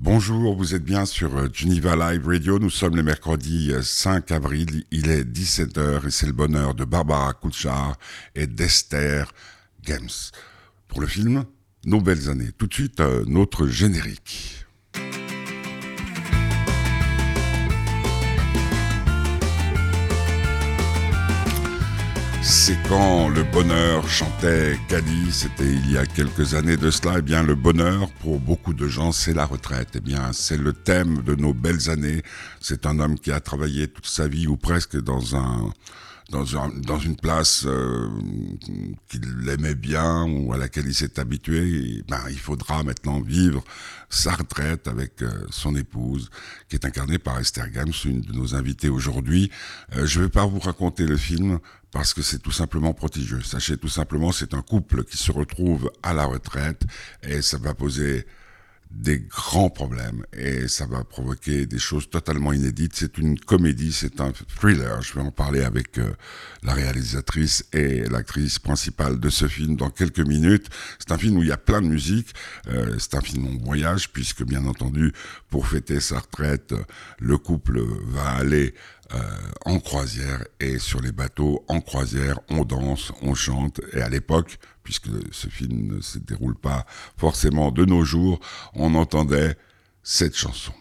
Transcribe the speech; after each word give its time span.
Bonjour, 0.00 0.54
vous 0.54 0.76
êtes 0.76 0.84
bien 0.84 1.04
sur 1.04 1.36
euh, 1.36 1.48
Geneva 1.52 1.96
Live 1.96 2.24
Radio. 2.24 2.60
Nous 2.60 2.70
sommes 2.70 2.94
le 2.94 3.02
mercredi 3.02 3.72
5 3.82 4.30
avril. 4.30 4.84
Il 4.92 5.10
est 5.10 5.24
17h 5.24 6.06
et 6.06 6.10
c'est 6.12 6.28
le 6.28 6.32
bonheur 6.32 6.76
de 6.76 6.84
Barbara 6.84 7.32
Kouchar 7.32 7.96
et 8.36 8.46
d'Esther 8.46 9.32
Games. 9.82 10.08
Pour 10.86 11.00
le 11.00 11.08
film, 11.08 11.42
Nos 11.84 12.00
belles 12.00 12.28
années. 12.30 12.52
Tout 12.56 12.68
de 12.68 12.74
suite, 12.74 13.00
euh, 13.00 13.24
notre 13.26 13.66
générique. 13.66 14.67
C'est 22.50 22.78
quand 22.88 23.28
le 23.28 23.42
bonheur 23.42 24.08
chantait 24.08 24.78
Cali, 24.88 25.30
c'était 25.30 25.70
il 25.70 25.92
y 25.92 25.98
a 25.98 26.06
quelques 26.06 26.54
années 26.54 26.78
de 26.78 26.90
cela. 26.90 27.16
Eh 27.18 27.22
bien, 27.22 27.42
le 27.42 27.54
bonheur, 27.54 28.08
pour 28.22 28.40
beaucoup 28.40 28.72
de 28.72 28.88
gens, 28.88 29.12
c'est 29.12 29.34
la 29.34 29.44
retraite. 29.44 29.90
Eh 29.96 30.00
bien, 30.00 30.32
c'est 30.32 30.56
le 30.56 30.72
thème 30.72 31.22
de 31.24 31.34
nos 31.34 31.52
belles 31.52 31.90
années. 31.90 32.22
C'est 32.58 32.86
un 32.86 33.00
homme 33.00 33.18
qui 33.18 33.32
a 33.32 33.40
travaillé 33.40 33.86
toute 33.86 34.06
sa 34.06 34.28
vie 34.28 34.46
ou 34.46 34.56
presque 34.56 34.96
dans 34.96 35.36
un 35.36 35.70
dans, 36.30 36.44
dans 36.68 36.98
une 36.98 37.16
place 37.16 37.64
euh, 37.66 38.08
qu'il 39.08 39.48
aimait 39.48 39.74
bien 39.74 40.24
ou 40.24 40.52
à 40.52 40.58
laquelle 40.58 40.86
il 40.86 40.94
s'est 40.94 41.18
habitué, 41.18 42.04
ben, 42.06 42.20
il 42.28 42.38
faudra 42.38 42.82
maintenant 42.82 43.20
vivre 43.20 43.64
sa 44.10 44.32
retraite 44.32 44.88
avec 44.88 45.22
euh, 45.22 45.30
son 45.50 45.74
épouse, 45.74 46.30
qui 46.68 46.76
est 46.76 46.84
incarnée 46.84 47.18
par 47.18 47.38
Esther 47.38 47.70
Gams, 47.70 47.92
une 48.04 48.20
de 48.20 48.32
nos 48.32 48.54
invitées 48.54 48.90
aujourd'hui. 48.90 49.50
Euh, 49.96 50.06
je 50.06 50.18
ne 50.18 50.24
vais 50.24 50.30
pas 50.30 50.44
vous 50.44 50.58
raconter 50.58 51.06
le 51.06 51.16
film 51.16 51.60
parce 51.92 52.14
que 52.14 52.22
c'est 52.22 52.38
tout 52.38 52.52
simplement 52.52 52.92
prodigieux. 52.92 53.42
Sachez 53.42 53.76
tout 53.76 53.88
simplement, 53.88 54.32
c'est 54.32 54.54
un 54.54 54.62
couple 54.62 55.04
qui 55.04 55.16
se 55.16 55.32
retrouve 55.32 55.90
à 56.02 56.12
la 56.12 56.26
retraite 56.26 56.82
et 57.22 57.42
ça 57.42 57.58
va 57.58 57.74
poser 57.74 58.26
des 58.90 59.20
grands 59.20 59.70
problèmes 59.70 60.24
et 60.32 60.66
ça 60.66 60.86
va 60.86 61.04
provoquer 61.04 61.66
des 61.66 61.78
choses 61.78 62.08
totalement 62.08 62.52
inédites. 62.52 62.92
C'est 62.94 63.18
une 63.18 63.38
comédie, 63.38 63.92
c'est 63.92 64.20
un 64.20 64.32
thriller. 64.56 65.02
Je 65.02 65.14
vais 65.14 65.20
en 65.20 65.30
parler 65.30 65.62
avec 65.62 65.98
euh, 65.98 66.12
la 66.62 66.72
réalisatrice 66.72 67.64
et 67.72 68.04
l'actrice 68.08 68.58
principale 68.58 69.20
de 69.20 69.28
ce 69.28 69.46
film 69.46 69.76
dans 69.76 69.90
quelques 69.90 70.20
minutes. 70.20 70.68
C'est 70.98 71.12
un 71.12 71.18
film 71.18 71.36
où 71.36 71.42
il 71.42 71.48
y 71.48 71.52
a 71.52 71.58
plein 71.58 71.82
de 71.82 71.86
musique. 71.86 72.34
Euh, 72.68 72.96
c'est 72.98 73.14
un 73.14 73.20
film 73.20 73.46
en 73.46 73.64
voyage 73.64 74.10
puisque 74.10 74.42
bien 74.42 74.64
entendu, 74.64 75.12
pour 75.50 75.68
fêter 75.68 76.00
sa 76.00 76.20
retraite, 76.20 76.74
le 77.18 77.36
couple 77.36 77.82
va 78.06 78.30
aller 78.30 78.74
euh, 79.14 79.20
en 79.64 79.80
croisière 79.80 80.44
et 80.60 80.78
sur 80.78 81.00
les 81.00 81.12
bateaux 81.12 81.64
en 81.68 81.80
croisière, 81.80 82.40
on 82.50 82.64
danse, 82.64 83.12
on 83.22 83.34
chante. 83.34 83.80
Et 83.92 84.02
à 84.02 84.08
l'époque, 84.08 84.58
puisque 84.82 85.08
ce 85.32 85.48
film 85.48 85.96
ne 85.96 86.00
se 86.00 86.18
déroule 86.18 86.56
pas 86.56 86.84
forcément 87.16 87.70
de 87.70 87.84
nos 87.84 88.04
jours, 88.04 88.38
on 88.74 88.94
entendait 88.94 89.56
cette 90.02 90.36
chanson. 90.36 90.72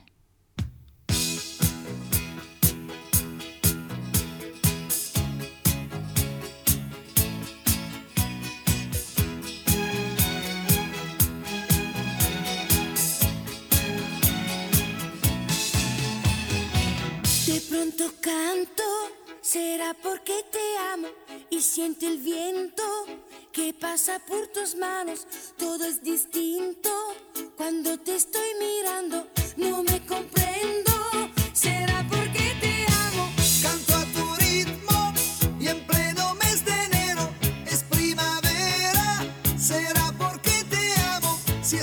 Pasa 24.08 24.20
por 24.26 24.48
tus 24.48 24.76
manos. 24.76 25.28
Todo 25.58 25.84
es 25.84 26.02
distinto 26.02 26.90
cuando 27.58 27.98
te 28.00 28.16
estoy 28.16 28.50
mirando. 28.60 29.28
No 29.58 29.84
me 29.84 30.06
comprendo. 30.06 30.92
Será 31.54 32.06
porque 32.10 32.56
te 32.62 32.86
amo. 33.08 33.30
Canto 33.62 33.96
a 33.96 34.06
tu 34.06 34.36
ritmo 34.36 35.14
y 35.60 35.68
en 35.68 35.86
pleno 35.86 36.36
mes 36.36 36.64
de 36.64 36.72
enero 36.86 37.30
es 37.66 37.84
primavera. 37.84 39.26
Será 39.58 40.14
porque 40.18 40.64
te 40.70 40.94
amo. 41.16 41.38
Si 41.62 41.78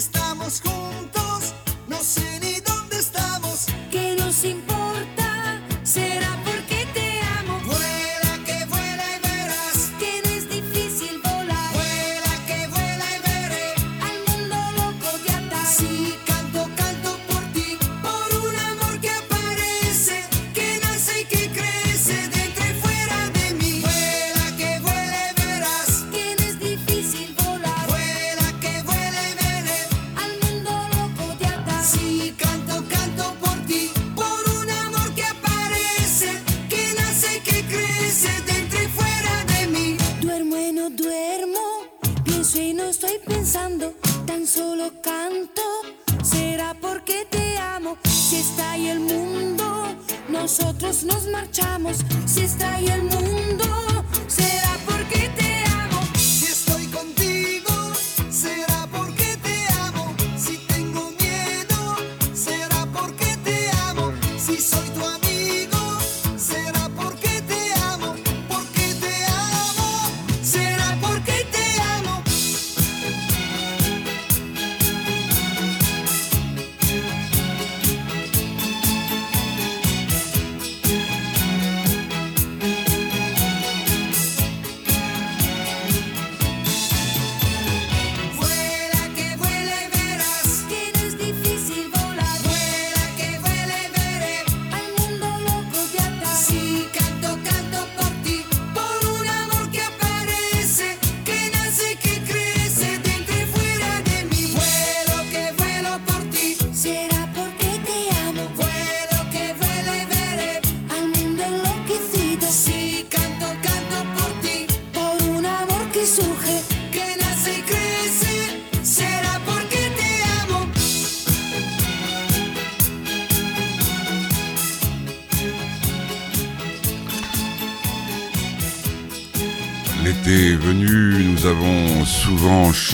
Se 64.45 64.61
soy 64.61 64.91
tu 64.91 65.03
amigo. 65.03 65.34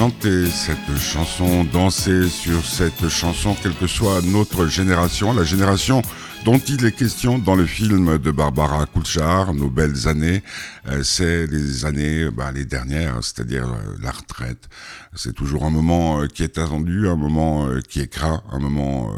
Chanter 0.01 0.47
cette 0.47 0.99
chanson, 0.99 1.65
danser 1.65 2.29
sur 2.29 2.65
cette 2.65 3.09
chanson, 3.09 3.57
quelle 3.62 3.75
que 3.75 3.87
soit 3.87 4.23
notre 4.23 4.67
génération, 4.67 5.33
la 5.33 5.45
génération 5.45 6.03
dont 6.45 6.59
il 6.59 6.85
est 6.85 6.93
question 6.93 7.39
dans 7.39 7.55
le 7.55 7.67
film 7.67 8.19
de 8.19 8.31
Barbara 8.31 8.87
Kulchar, 8.87 9.53
Nos 9.53 9.69
belles 9.69 10.09
années, 10.09 10.43
euh, 10.89 11.03
c'est 11.03 11.47
les 11.47 11.85
années, 11.85 12.31
bah, 12.31 12.53
les 12.53 12.65
dernières, 12.65 13.17
c'est-à-dire 13.23 13.69
euh, 13.69 13.97
la 14.01 14.11
retraite. 14.11 14.69
C'est 15.15 15.35
toujours 15.35 15.65
un 15.65 15.71
moment 15.71 16.23
euh, 16.23 16.27
qui 16.27 16.43
est 16.43 16.57
attendu, 16.57 17.09
un 17.09 17.17
moment 17.17 17.69
qui 17.89 18.01
est 18.01 18.09
craint, 18.09 18.43
un 18.53 18.59
moment 18.59 19.12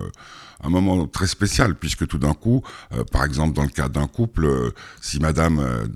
un 0.62 0.68
moment 0.68 1.06
très 1.06 1.26
spécial 1.26 1.74
puisque 1.74 2.06
tout 2.06 2.18
d'un 2.18 2.34
coup, 2.34 2.62
euh, 2.92 3.04
par 3.04 3.24
exemple 3.24 3.54
dans 3.54 3.62
le 3.62 3.68
cas 3.68 3.88
d'un 3.88 4.06
couple, 4.06 4.44
euh, 4.44 4.70
si 5.00 5.18
Madame 5.20 5.58
euh, 5.58 5.86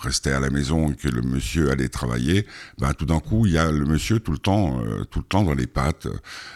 restait 0.00 0.32
à 0.32 0.40
la 0.40 0.50
maison 0.50 0.90
et 0.90 0.94
que 0.94 1.08
le 1.08 1.22
monsieur 1.22 1.70
allait 1.70 1.88
travailler, 1.88 2.46
ben 2.78 2.92
tout 2.94 3.06
d'un 3.06 3.20
coup 3.20 3.46
il 3.46 3.52
y 3.52 3.58
a 3.58 3.70
le 3.70 3.84
monsieur 3.84 4.20
tout 4.20 4.32
le 4.32 4.38
temps, 4.38 4.80
tout 5.10 5.20
le 5.20 5.24
temps 5.24 5.42
dans 5.42 5.54
les 5.54 5.66
pattes. 5.66 6.08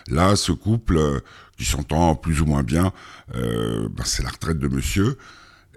Là, 0.09 0.37
ce 0.37 0.53
couple 0.53 1.01
qui 1.57 1.65
s'entend 1.65 2.15
plus 2.15 2.41
ou 2.41 2.47
moins 2.47 2.63
bien, 2.63 2.93
ben, 3.35 4.05
c'est 4.05 4.23
la 4.23 4.31
retraite 4.31 4.59
de 4.59 4.69
monsieur. 4.69 5.17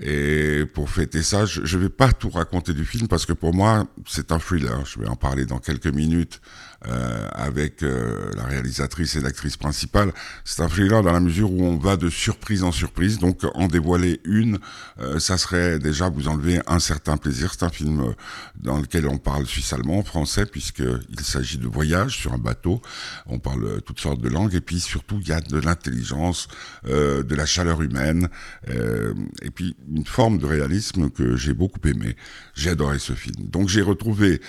Et 0.01 0.65
pour 0.73 0.89
fêter 0.89 1.21
ça, 1.23 1.45
je 1.45 1.61
ne 1.61 1.81
vais 1.81 1.89
pas 1.89 2.13
tout 2.13 2.29
raconter 2.29 2.73
du 2.73 2.85
film 2.85 3.07
parce 3.07 3.25
que 3.25 3.33
pour 3.33 3.53
moi, 3.53 3.85
c'est 4.07 4.31
un 4.31 4.39
thriller. 4.39 4.85
Je 4.85 4.99
vais 4.99 5.07
en 5.07 5.17
parler 5.17 5.45
dans 5.45 5.59
quelques 5.59 5.87
minutes 5.87 6.41
euh, 6.87 7.27
avec 7.33 7.83
euh, 7.83 8.31
la 8.37 8.45
réalisatrice 8.45 9.17
et 9.17 9.19
l'actrice 9.19 9.57
principale. 9.57 10.13
C'est 10.45 10.61
un 10.61 10.69
thriller 10.69 11.03
dans 11.03 11.11
la 11.11 11.19
mesure 11.19 11.51
où 11.51 11.65
on 11.65 11.75
va 11.75 11.97
de 11.97 12.09
surprise 12.09 12.63
en 12.63 12.71
surprise. 12.71 13.19
Donc 13.19 13.41
en 13.53 13.67
dévoiler 13.67 14.21
une, 14.23 14.59
euh, 15.01 15.19
ça 15.19 15.37
serait 15.37 15.77
déjà 15.77 16.07
vous 16.07 16.29
enlever 16.29 16.61
un 16.67 16.79
certain 16.79 17.17
plaisir. 17.17 17.51
C'est 17.51 17.65
un 17.65 17.69
film 17.69 18.13
dans 18.55 18.77
lequel 18.77 19.09
on 19.09 19.17
parle 19.17 19.45
suisse-allemand, 19.45 20.03
français, 20.03 20.45
puisqu'il 20.45 21.19
s'agit 21.19 21.57
de 21.57 21.67
voyage 21.67 22.17
sur 22.17 22.31
un 22.31 22.37
bateau. 22.37 22.81
On 23.25 23.39
parle 23.39 23.81
toutes 23.81 23.99
sortes 23.99 24.21
de 24.21 24.29
langues 24.29 24.55
et 24.55 24.61
puis 24.61 24.79
surtout 24.79 25.19
il 25.19 25.27
y 25.27 25.33
a 25.33 25.41
de 25.41 25.57
l'intelligence, 25.57 26.47
de 26.85 27.35
la 27.35 27.45
chaleur 27.45 27.81
humaine 27.81 28.29
et 28.67 29.51
puis 29.51 29.75
une 29.89 30.05
forme 30.05 30.37
de 30.37 30.45
réalisme 30.45 31.09
que 31.09 31.35
j'ai 31.35 31.53
beaucoup 31.53 31.85
aimé. 31.85 32.15
J'ai 32.53 32.69
adoré 32.69 32.99
ce 32.99 33.13
film. 33.13 33.49
Donc 33.49 33.67
j'ai 33.67 33.81
retrouvé 33.81 34.41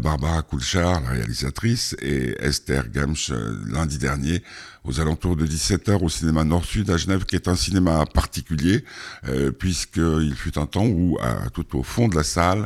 Barbara 0.00 0.42
Kulchar, 0.42 1.00
la 1.00 1.10
réalisatrice, 1.10 1.77
et 2.00 2.36
Esther 2.40 2.88
Gamsch 2.90 3.30
euh, 3.30 3.56
lundi 3.66 3.98
dernier 3.98 4.42
aux 4.84 5.00
alentours 5.00 5.36
de 5.36 5.46
17h 5.46 6.02
au 6.02 6.08
cinéma 6.08 6.44
Nord-Sud 6.44 6.88
à 6.90 6.96
Genève, 6.96 7.24
qui 7.26 7.36
est 7.36 7.46
un 7.46 7.56
cinéma 7.56 8.04
particulier, 8.06 8.84
euh, 9.26 9.52
puisqu'il 9.52 10.34
fut 10.34 10.58
un 10.58 10.66
temps 10.66 10.86
où, 10.86 11.18
tout 11.52 11.78
au 11.78 11.82
fond 11.82 12.08
de 12.08 12.16
la 12.16 12.22
salle, 12.22 12.64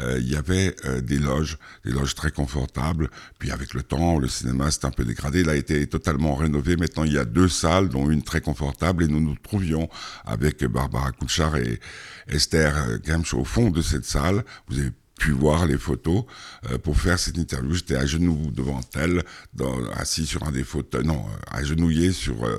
euh, 0.00 0.18
il 0.20 0.28
y 0.28 0.36
avait 0.36 0.74
euh, 0.84 1.00
des 1.00 1.18
loges, 1.18 1.58
des 1.84 1.92
loges 1.92 2.14
très 2.14 2.30
confortables. 2.30 3.08
Puis 3.38 3.50
avec 3.50 3.74
le 3.74 3.82
temps, 3.82 4.18
le 4.18 4.28
cinéma 4.28 4.70
s'est 4.70 4.84
un 4.84 4.90
peu 4.90 5.04
dégradé. 5.04 5.40
Il 5.40 5.48
a 5.48 5.56
été 5.56 5.86
totalement 5.86 6.34
rénové. 6.34 6.76
Maintenant, 6.76 7.04
il 7.04 7.12
y 7.12 7.18
a 7.18 7.24
deux 7.24 7.48
salles, 7.48 7.88
dont 7.88 8.10
une 8.10 8.22
très 8.22 8.40
confortable, 8.40 9.04
et 9.04 9.08
nous 9.08 9.20
nous 9.20 9.36
trouvions 9.36 9.88
avec 10.24 10.64
Barbara 10.64 11.12
Kouchard 11.12 11.56
et 11.56 11.80
Esther 12.28 12.98
Gamsch 13.04 13.34
au 13.34 13.44
fond 13.44 13.70
de 13.70 13.82
cette 13.82 14.04
salle. 14.04 14.44
Vous 14.68 14.78
avez 14.78 14.90
pu 15.20 15.32
voir 15.32 15.66
les 15.66 15.76
photos 15.76 16.24
euh, 16.70 16.78
pour 16.78 16.98
faire 16.98 17.18
cette 17.18 17.36
interview. 17.36 17.74
J'étais 17.74 17.96
à 17.96 18.06
genoux 18.06 18.50
devant 18.50 18.80
elle, 18.94 19.22
dans, 19.52 19.76
assis 19.92 20.26
sur 20.26 20.42
un 20.44 20.50
des 20.50 20.64
fauteuils, 20.64 21.04
non, 21.04 21.26
euh, 21.26 21.58
agenouillé 21.58 22.10
sur 22.10 22.42
euh, 22.44 22.58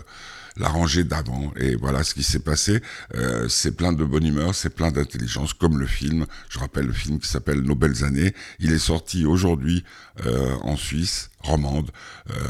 la 0.57 0.69
rangée 0.69 1.03
d'avant. 1.03 1.51
Et 1.57 1.75
voilà 1.75 2.03
ce 2.03 2.13
qui 2.13 2.23
s'est 2.23 2.39
passé. 2.39 2.81
c'est 3.47 3.71
plein 3.71 3.93
de 3.93 4.03
bonne 4.03 4.27
humeur, 4.27 4.53
c'est 4.53 4.69
plein 4.69 4.91
d'intelligence, 4.91 5.53
comme 5.53 5.79
le 5.79 5.87
film. 5.87 6.25
Je 6.49 6.59
rappelle 6.59 6.85
le 6.85 6.93
film 6.93 7.19
qui 7.19 7.27
s'appelle 7.27 7.61
Nos 7.61 7.73
belles 7.73 8.03
années. 8.03 8.35
Il 8.59 8.71
est 8.73 8.85
sorti 8.91 9.25
aujourd'hui 9.25 9.85
en 10.61 10.75
Suisse 10.75 11.29
romande, 11.39 11.89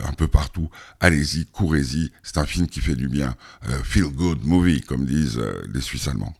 un 0.07 0.13
peu 0.13 0.27
partout. 0.27 0.71
Allez-y, 0.99 1.45
courez-y. 1.45 2.11
C'est 2.23 2.39
un 2.39 2.47
film 2.47 2.67
qui 2.67 2.81
fait 2.81 2.95
du 2.95 3.07
bien. 3.07 3.35
feel 3.83 4.05
good 4.07 4.43
movie, 4.43 4.81
comme 4.81 5.05
disent 5.05 5.39
les 5.71 5.81
Suisses 5.81 6.07
allemands. 6.07 6.35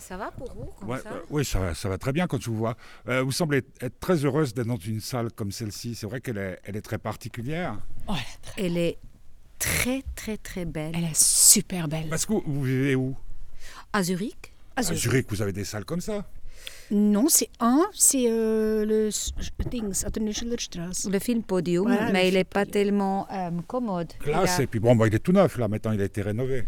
Ça 0.00 0.16
va 0.16 0.30
pour 0.30 0.52
vous 0.54 0.70
comme 0.78 0.98
ça 0.98 1.12
euh, 1.12 1.20
Oui, 1.28 1.44
ça 1.44 1.58
va, 1.58 1.74
ça 1.74 1.88
va 1.88 1.98
très 1.98 2.12
bien 2.12 2.26
quand 2.26 2.40
je 2.40 2.48
vous 2.50 2.56
vois. 2.56 2.76
Euh, 3.08 3.22
vous 3.22 3.32
semblez 3.32 3.62
être 3.80 4.00
très 4.00 4.24
heureuse 4.24 4.54
d'être 4.54 4.66
dans 4.66 4.76
une 4.76 5.00
salle 5.00 5.30
comme 5.32 5.52
celle-ci. 5.52 5.94
C'est 5.94 6.06
vrai 6.06 6.20
qu'elle 6.20 6.38
est, 6.38 6.58
elle 6.64 6.76
est 6.76 6.82
très 6.82 6.98
particulière. 6.98 7.76
Oh, 8.08 8.14
elle 8.56 8.78
est 8.78 8.98
très, 9.58 10.02
très, 10.14 10.38
très 10.38 10.64
belle. 10.64 10.92
Elle 10.94 11.04
est 11.04 11.22
super 11.22 11.86
belle. 11.86 12.08
Parce 12.08 12.24
que 12.24 12.32
vous, 12.32 12.62
vivez 12.62 12.94
où? 12.94 13.14
À 13.92 14.02
Zurich. 14.02 14.54
À 14.74 14.82
Zurich. 14.82 15.26
vous 15.28 15.42
avez 15.42 15.52
des 15.52 15.64
salles 15.64 15.84
comme 15.84 16.00
ça? 16.00 16.24
Non, 16.90 17.26
c'est 17.28 17.48
un, 17.60 17.86
c'est 17.92 18.26
euh, 18.28 18.84
le 18.84 19.10
Dings, 19.70 20.04
Le 21.08 21.18
film 21.18 21.42
Podium, 21.42 21.88
mais 22.12 22.28
il 22.28 22.34
n'est 22.34 22.44
pas 22.44 22.66
tellement 22.66 23.28
commode. 23.66 24.12
Classe, 24.18 24.58
et 24.60 24.66
puis 24.66 24.80
bon, 24.80 24.96
bah, 24.96 25.06
il 25.06 25.14
est 25.14 25.20
tout 25.20 25.32
neuf 25.32 25.56
là, 25.56 25.68
maintenant 25.68 25.92
il 25.92 26.00
a 26.00 26.04
été 26.04 26.20
rénové 26.20 26.64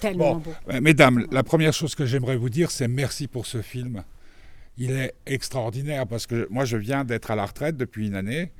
tellement 0.00 0.36
beau. 0.36 0.52
Euh, 0.70 0.80
mesdames, 0.80 1.26
la 1.30 1.42
première 1.42 1.72
chose 1.72 1.94
que 1.94 2.06
j'aimerais 2.06 2.36
vous 2.36 2.50
dire, 2.50 2.70
c'est 2.70 2.88
merci 2.88 3.26
pour 3.26 3.46
ce 3.46 3.62
film. 3.62 4.02
Il 4.76 4.90
est 4.90 5.14
extraordinaire 5.26 6.06
parce 6.06 6.26
que 6.26 6.46
moi, 6.50 6.64
je 6.64 6.76
viens 6.76 7.04
d'être 7.04 7.30
à 7.30 7.36
la 7.36 7.46
retraite 7.46 7.76
depuis 7.76 8.08
une 8.08 8.16
année. 8.16 8.52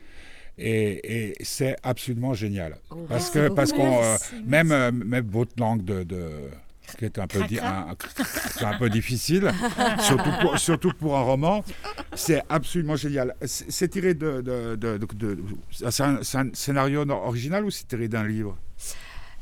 Et, 0.56 1.34
c'est 1.42 1.76
absolument 1.82 2.34
génial. 2.34 2.76
Oh, 2.90 3.06
parce 3.08 3.30
que 3.30 3.48
parce 3.48 3.72
qu'on 3.72 4.02
euh, 4.02 4.16
même 4.46 4.70
euh, 4.70 4.92
même 4.92 5.26
votre 5.26 5.52
langue 5.58 5.84
de, 5.84 6.04
qui 6.96 7.04
est 7.04 7.18
un 7.18 7.26
peu, 7.26 7.40
un, 7.60 7.96
un 8.60 8.78
peu 8.78 8.88
difficile, 8.88 9.50
surtout 9.98 10.30
pour, 10.40 10.58
surtout 10.58 10.92
pour 10.92 11.16
un 11.16 11.22
roman. 11.22 11.64
C'est 12.14 12.42
absolument 12.48 12.94
génial. 12.94 13.34
C'est 13.44 13.88
tiré 13.88 14.14
de. 14.14 14.42
de, 14.42 14.76
de, 14.76 15.38
c'est 15.72 16.02
un, 16.02 16.20
un, 16.34 16.50
scénario 16.52 17.04
original 17.08 17.64
ou 17.64 17.70
c'est 17.70 17.88
tiré 17.88 18.06
d'un 18.06 18.26
livre? 18.26 18.56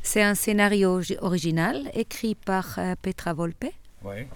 C'est 0.02 0.22
un 0.22 0.34
scénario 0.34 1.00
original 1.20 1.90
écrit 1.94 2.34
par 2.34 2.78
euh, 2.78 2.94
Petra 3.00 3.32
Volpe. 3.32 3.66
Oui. 4.04 4.26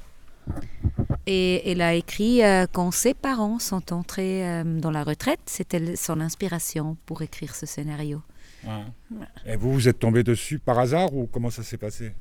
Et 1.26 1.70
elle 1.70 1.82
a 1.82 1.94
écrit 1.94 2.44
euh, 2.44 2.66
quand 2.72 2.92
ses 2.92 3.14
parents 3.14 3.58
sont 3.58 3.92
entrés 3.92 4.48
euh, 4.48 4.62
dans 4.64 4.92
la 4.92 5.02
retraite. 5.02 5.40
C'était 5.46 5.96
son 5.96 6.20
inspiration 6.20 6.96
pour 7.04 7.22
écrire 7.22 7.54
ce 7.54 7.66
scénario. 7.66 8.22
Et 9.44 9.56
vous, 9.56 9.72
vous 9.72 9.88
êtes 9.88 9.98
tombé 9.98 10.24
dessus 10.24 10.58
par 10.58 10.78
hasard 10.78 11.14
ou 11.14 11.28
comment 11.30 11.50
ça 11.50 11.62
s'est 11.62 11.76
passé? 11.76 12.12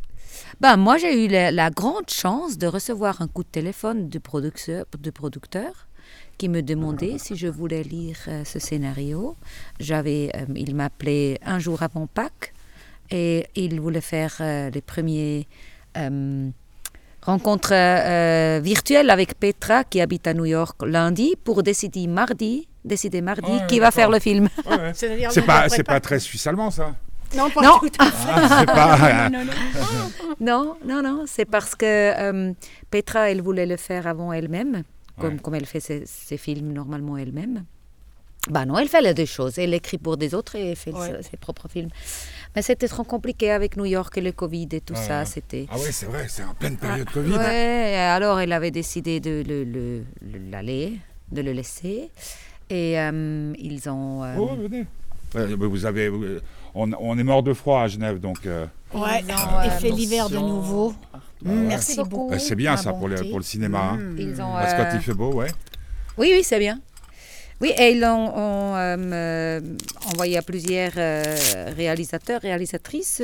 Ben, 0.59 0.77
Moi, 0.77 0.97
j'ai 0.97 1.25
eu 1.25 1.27
la, 1.27 1.69
grande 1.71 2.09
chance 2.09 2.57
de 2.57 2.67
recevoir 2.67 3.21
un 3.21 3.27
coup 3.27 3.43
de 3.43 3.49
téléphone 3.49 4.09
producteur, 4.21 4.85
de 4.99 5.09
producteur 5.09 5.87
qui 6.37 6.49
me 6.49 6.61
demandait 6.61 7.17
si 7.17 7.35
je 7.35 7.47
voulais 7.47 7.81
lire 7.81 8.17
ce 8.43 8.59
scénario. 8.59 9.35
J'avais, 9.79 10.31
il 10.55 10.75
m'appelait 10.75 11.39
un 11.43 11.57
jour 11.57 11.81
avant 11.81 12.05
Pâques 12.05 12.54
et 13.11 13.45
il 13.55 13.79
voulait 13.79 14.01
faire 14.01 14.35
euh, 14.39 14.69
les 14.69 14.81
premiers 14.81 15.47
euh, 15.97 16.49
rencontres 17.21 17.73
euh, 17.73 18.59
virtuelles 18.63 19.09
avec 19.09 19.39
Petra 19.39 19.83
qui 19.83 20.01
habite 20.01 20.27
à 20.27 20.33
New 20.33 20.45
York 20.45 20.77
lundi 20.83 21.35
pour 21.43 21.63
décider 21.63 22.07
mardi, 22.07 22.67
décider 22.83 23.21
mardi 23.21 23.51
qui 23.67 23.79
va 23.79 23.91
faire 23.91 24.09
le 24.09 24.19
film. 24.19 24.49
C'est 24.93 25.45
pas, 25.45 25.69
c'est 25.69 25.83
pas 25.83 25.99
très 25.99 26.19
suisse-allemand 26.19 26.71
ça. 26.71 26.95
Non, 27.35 27.49
pas 27.49 27.61
non. 27.61 27.79
Ah, 27.99 29.29
non, 30.39 30.77
non, 30.85 31.01
non, 31.01 31.25
c'est 31.27 31.45
parce 31.45 31.75
que 31.75 32.53
Petra, 32.91 33.31
elle 33.31 33.41
voulait 33.41 33.65
le 33.65 33.77
faire 33.77 34.07
avant 34.07 34.31
elle-même, 34.31 34.83
comme, 35.19 35.39
comme 35.39 35.55
elle 35.55 35.65
fait 35.65 35.79
ses, 35.79 36.05
ses 36.05 36.37
films 36.37 36.71
normalement 36.71 37.17
elle-même. 37.17 37.65
Bah 38.49 38.65
non, 38.65 38.77
elle 38.77 38.87
fait 38.87 39.01
les 39.01 39.13
deux 39.13 39.25
choses. 39.25 39.57
Elle 39.57 39.73
écrit 39.73 39.97
pour 39.97 40.17
des 40.17 40.35
autres 40.35 40.55
et 40.55 40.71
elle 40.71 40.75
fait 40.75 40.93
ses 41.21 41.37
propres 41.37 41.67
films. 41.67 41.89
Mais 42.55 42.61
c'était 42.61 42.87
trop 42.87 43.03
compliqué 43.03 43.51
avec 43.51 43.75
New 43.75 43.85
York 43.85 44.17
et 44.17 44.21
le 44.21 44.31
Covid 44.31 44.69
et 44.71 44.81
tout 44.81 44.95
ça. 44.95 45.25
C'était. 45.25 45.67
Ah 45.69 45.75
oui, 45.77 45.89
c'est 45.91 46.05
vrai, 46.05 46.25
c'est 46.29 46.43
en 46.43 46.53
pleine 46.53 46.77
période 46.77 47.09
Covid. 47.09 47.33
Ouais, 47.33 47.95
alors 47.95 48.39
elle 48.39 48.53
avait 48.53 48.71
décidé 48.71 49.19
de 49.19 49.43
le, 49.45 50.03
l'aller, 50.49 50.93
de 51.31 51.41
le 51.41 51.51
laisser. 51.51 52.09
Et 52.69 52.99
euh, 52.99 53.53
ils 53.59 53.89
ont. 53.89 54.23
Euh, 54.23 54.35
oh, 54.39 54.51
venez. 54.55 54.85
Vous 55.33 55.85
avez, 55.85 56.09
on, 56.73 56.91
on, 56.93 57.17
est 57.17 57.23
mort 57.23 57.43
de 57.43 57.53
froid 57.53 57.81
à 57.81 57.87
Genève, 57.87 58.19
donc. 58.19 58.45
Euh... 58.45 58.65
Ouais, 58.93 59.21
il 59.65 59.71
fait 59.71 59.89
l'hiver 59.89 60.29
de 60.29 60.37
nouveau. 60.37 60.93
Merci 61.43 62.01
beaucoup. 62.03 62.29
Ben, 62.29 62.39
c'est 62.39 62.55
bien 62.55 62.77
ça 62.77 62.93
pour 62.93 63.09
le, 63.09 63.17
pour 63.29 63.39
le 63.39 63.43
cinéma. 63.43 63.91
Hein. 63.93 64.15
Ils 64.17 64.41
ont, 64.41 64.53
Parce 64.53 64.73
que 64.73 64.81
quand 64.81 64.89
il 64.93 65.01
fait 65.01 65.13
beau, 65.13 65.33
ouais. 65.33 65.49
Oui, 66.17 66.31
oui, 66.33 66.43
c'est 66.43 66.59
bien. 66.59 66.79
Oui, 67.61 67.71
et 67.77 67.91
ils 67.91 68.01
l'ont 68.01 68.33
euh, 68.35 69.61
envoyé 70.11 70.37
à 70.37 70.41
plusieurs 70.41 70.91
euh, 70.97 71.23
réalisateurs, 71.75 72.41
réalisatrices. 72.41 73.21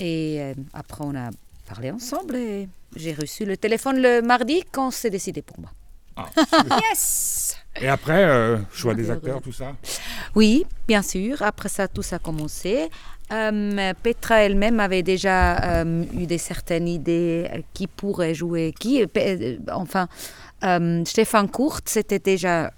Et 0.00 0.38
euh, 0.40 0.54
après, 0.72 1.04
on 1.04 1.14
a 1.14 1.30
parlé 1.68 1.90
ensemble 1.90 2.36
et 2.36 2.68
j'ai 2.96 3.14
reçu 3.14 3.44
le 3.44 3.56
téléphone 3.56 4.00
le 4.00 4.20
mardi 4.20 4.64
quand 4.72 4.90
c'est 4.90 5.10
décidé 5.10 5.42
pour 5.42 5.60
moi. 5.60 5.70
Ah. 6.16 6.28
yes 6.90 7.56
Et 7.80 7.88
après, 7.88 8.58
choix 8.72 8.94
des 8.94 9.10
acteurs, 9.10 9.40
tout 9.40 9.52
ça? 9.52 9.74
Oui, 10.34 10.66
bien 10.88 11.02
sûr. 11.02 11.40
Après 11.42 11.68
ça, 11.68 11.86
tout 11.88 12.02
ça 12.02 12.16
a 12.16 12.18
commencé. 12.18 12.90
Petra 14.02 14.42
elle-même 14.42 14.78
avait 14.80 15.02
déjà 15.02 15.84
eu 16.12 16.26
des 16.26 16.36
certaines 16.36 16.88
idées 16.88 17.48
qui 17.72 17.86
pourraient 17.86 18.34
jouer. 18.34 18.74
Qui, 18.78 19.06
enfin, 19.70 20.08
Stéphane 21.06 21.48
Kurt, 21.48 21.88
c'était 21.88 22.18
déjà 22.18 22.72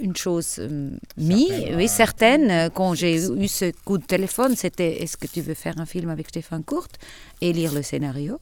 une 0.00 0.16
chose 0.16 0.56
euh, 0.58 0.90
mis, 1.16 1.48
oui, 1.74 1.88
certaine. 1.88 2.70
Quand 2.70 2.94
j'ai 2.94 3.16
eu 3.16 3.48
ce 3.48 3.72
coup 3.84 3.98
de 3.98 4.04
téléphone, 4.04 4.56
c'était 4.56 5.02
est-ce 5.02 5.16
que 5.16 5.26
tu 5.26 5.40
veux 5.40 5.54
faire 5.54 5.78
un 5.78 5.86
film 5.86 6.10
avec 6.10 6.28
Stéphane 6.28 6.64
Courte 6.64 6.98
et 7.40 7.52
lire 7.52 7.72
le 7.72 7.82
scénario? 7.82 8.40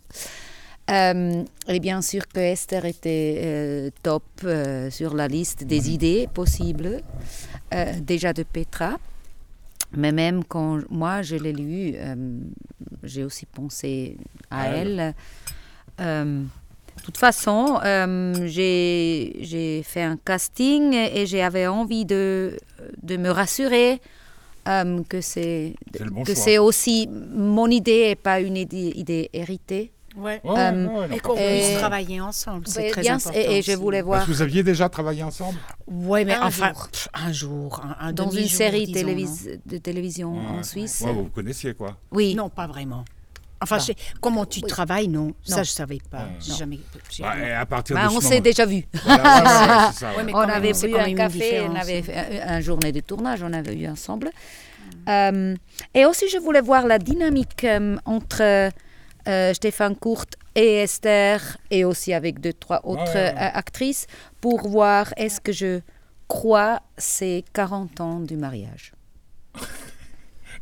Euh, 0.90 1.44
et 1.68 1.80
bien 1.80 2.02
sûr 2.02 2.26
que 2.26 2.40
Esther 2.40 2.85
était 2.85 3.40
euh, 3.44 3.90
top 4.02 4.25
sur 4.90 5.14
la 5.14 5.28
liste 5.28 5.64
des 5.64 5.82
mhm. 5.82 5.90
idées 5.90 6.28
possibles, 6.32 7.02
déjà 8.00 8.32
de 8.32 8.42
Petra. 8.42 8.99
Mais 9.94 10.11
même 10.11 10.42
quand 10.44 10.80
moi 10.90 11.23
je 11.23 11.37
l'ai 11.37 11.52
lu, 11.52 11.94
j'ai 13.02 13.25
aussi 13.25 13.47
pensé 13.47 14.16
à 14.50 14.68
elle. 14.68 15.14
Euh, 16.00 16.42
de 17.02 17.06
toute 17.06 17.18
façon, 17.18 17.80
euh, 17.85 18.32
j'ai 18.47 19.37
j'ai 19.40 19.82
fait 19.82 20.02
un 20.02 20.16
casting 20.16 20.94
et 20.94 21.26
j'avais 21.26 21.66
envie 21.66 22.04
de, 22.04 22.56
de 23.02 23.16
me 23.16 23.28
rassurer 23.30 24.00
euh, 24.68 25.02
que 25.09 25.21
c'est 25.21 25.75
bon 26.12 26.23
aussi 26.64 27.09
mon 27.09 27.66
idée 27.68 28.11
et 28.11 28.14
pas 28.14 28.38
une 28.40 28.56
idée, 28.56 28.92
idée 28.94 29.28
héritée. 29.32 29.90
Ouais. 30.14 30.40
Ouais, 30.44 30.54
Euh, 30.61 30.87
ouais, 31.09 31.16
Et 31.16 31.21
qu'on 31.21 31.35
puisse 31.35 31.78
travailler 31.78 32.21
ensemble, 32.21 32.68
c'est 32.68 32.90
très 32.90 33.00
bien, 33.00 33.16
important. 33.16 33.37
et, 33.37 33.59
et 33.59 33.62
je 33.62 33.73
voulais 33.73 33.99
Parce 34.00 34.06
voir 34.06 34.26
que 34.26 34.30
vous 34.30 34.42
aviez 34.42 34.62
déjà 34.62 34.88
travaillé 34.90 35.23
ensemble 35.25 35.59
Oui, 35.88 36.25
mais 36.26 36.35
Un 36.35 36.47
enfin, 36.49 36.68
jour. 36.75 36.88
pff, 36.92 37.09
un 37.14 37.32
jour, 37.32 37.80
un, 37.82 38.09
un 38.09 38.12
dans 38.12 38.28
une 38.30 38.47
série 38.47 38.85
disons, 38.87 39.00
télévis- 39.09 39.59
de 39.66 39.78
télévision 39.78 40.37
en. 40.37 40.62
Suisse. 40.62 41.02
Vous 41.04 41.25
connaissiez 41.35 41.73
quoi 41.75 41.97
Oui. 42.12 42.35
Non, 42.35 42.49
pas 42.50 42.66
vraiment. 42.68 43.04
Enfin, 43.62 43.78
comment 44.21 44.45
tu 44.45 44.61
Oui. 44.61 44.69
travailles, 44.69 45.09
non? 45.09 45.26
Non. 45.26 45.35
Ça, 45.45 45.62
je 45.62 45.71
savais 45.71 45.99
pas. 46.11 46.19
Ouais. 46.19 46.25
Non. 46.49 46.54
jamais. 46.57 46.81
Bah, 47.21 47.38
et 47.38 47.52
à 47.52 47.64
partir 47.66 47.97
Bah, 47.97 48.09
de 48.09 48.12
on 48.14 48.21
s'est 48.21 48.28
moment- 48.31 48.40
déjà 48.42 48.66
vu. 48.66 48.85
Voilà, 49.04 49.23
ouais, 49.23 49.31
ouais, 49.31 49.90
c'est 49.92 49.99
ça, 50.00 50.11
ouais. 50.11 50.16
Ouais, 50.16 50.25
mais 50.25 50.35
on 50.35 50.38
avait 50.40 50.73
quand 50.73 50.99
un 50.99 51.07
une 51.07 51.16
café, 51.16 51.61
on 51.62 51.75
avait 51.75 52.02
fait 52.02 52.42
un, 52.42 52.49
un 52.54 52.61
journée 52.61 52.92
de 52.92 53.00
tournage, 53.00 53.42
on 53.42 53.52
avait 53.52 53.75
eu 53.75 53.88
ensemble. 53.88 54.31
Euh, 55.09 55.54
et 55.95 56.04
aussi, 56.04 56.28
je 56.28 56.38
voulais 56.38 56.61
voir 56.61 56.87
la 56.87 56.99
dynamique 56.99 57.64
euh, 57.64 57.97
entre 58.04 58.42
euh, 59.28 59.54
Stéphane 59.54 59.97
Courte 59.97 60.35
et 60.54 60.83
Esther, 60.83 61.57
et 61.71 61.85
aussi 61.85 62.12
avec 62.12 62.40
deux, 62.40 62.52
trois 62.52 62.81
autres 62.85 63.14
ouais, 63.14 63.33
ouais. 63.33 63.50
actrices, 63.54 64.07
pour 64.40 64.69
voir 64.69 65.12
est-ce 65.16 65.40
que 65.40 65.52
je 65.52 65.81
crois 66.28 66.81
ces 66.99 67.45
40 67.52 68.00
ans 68.00 68.21
du 68.21 68.37
mariage? 68.37 68.92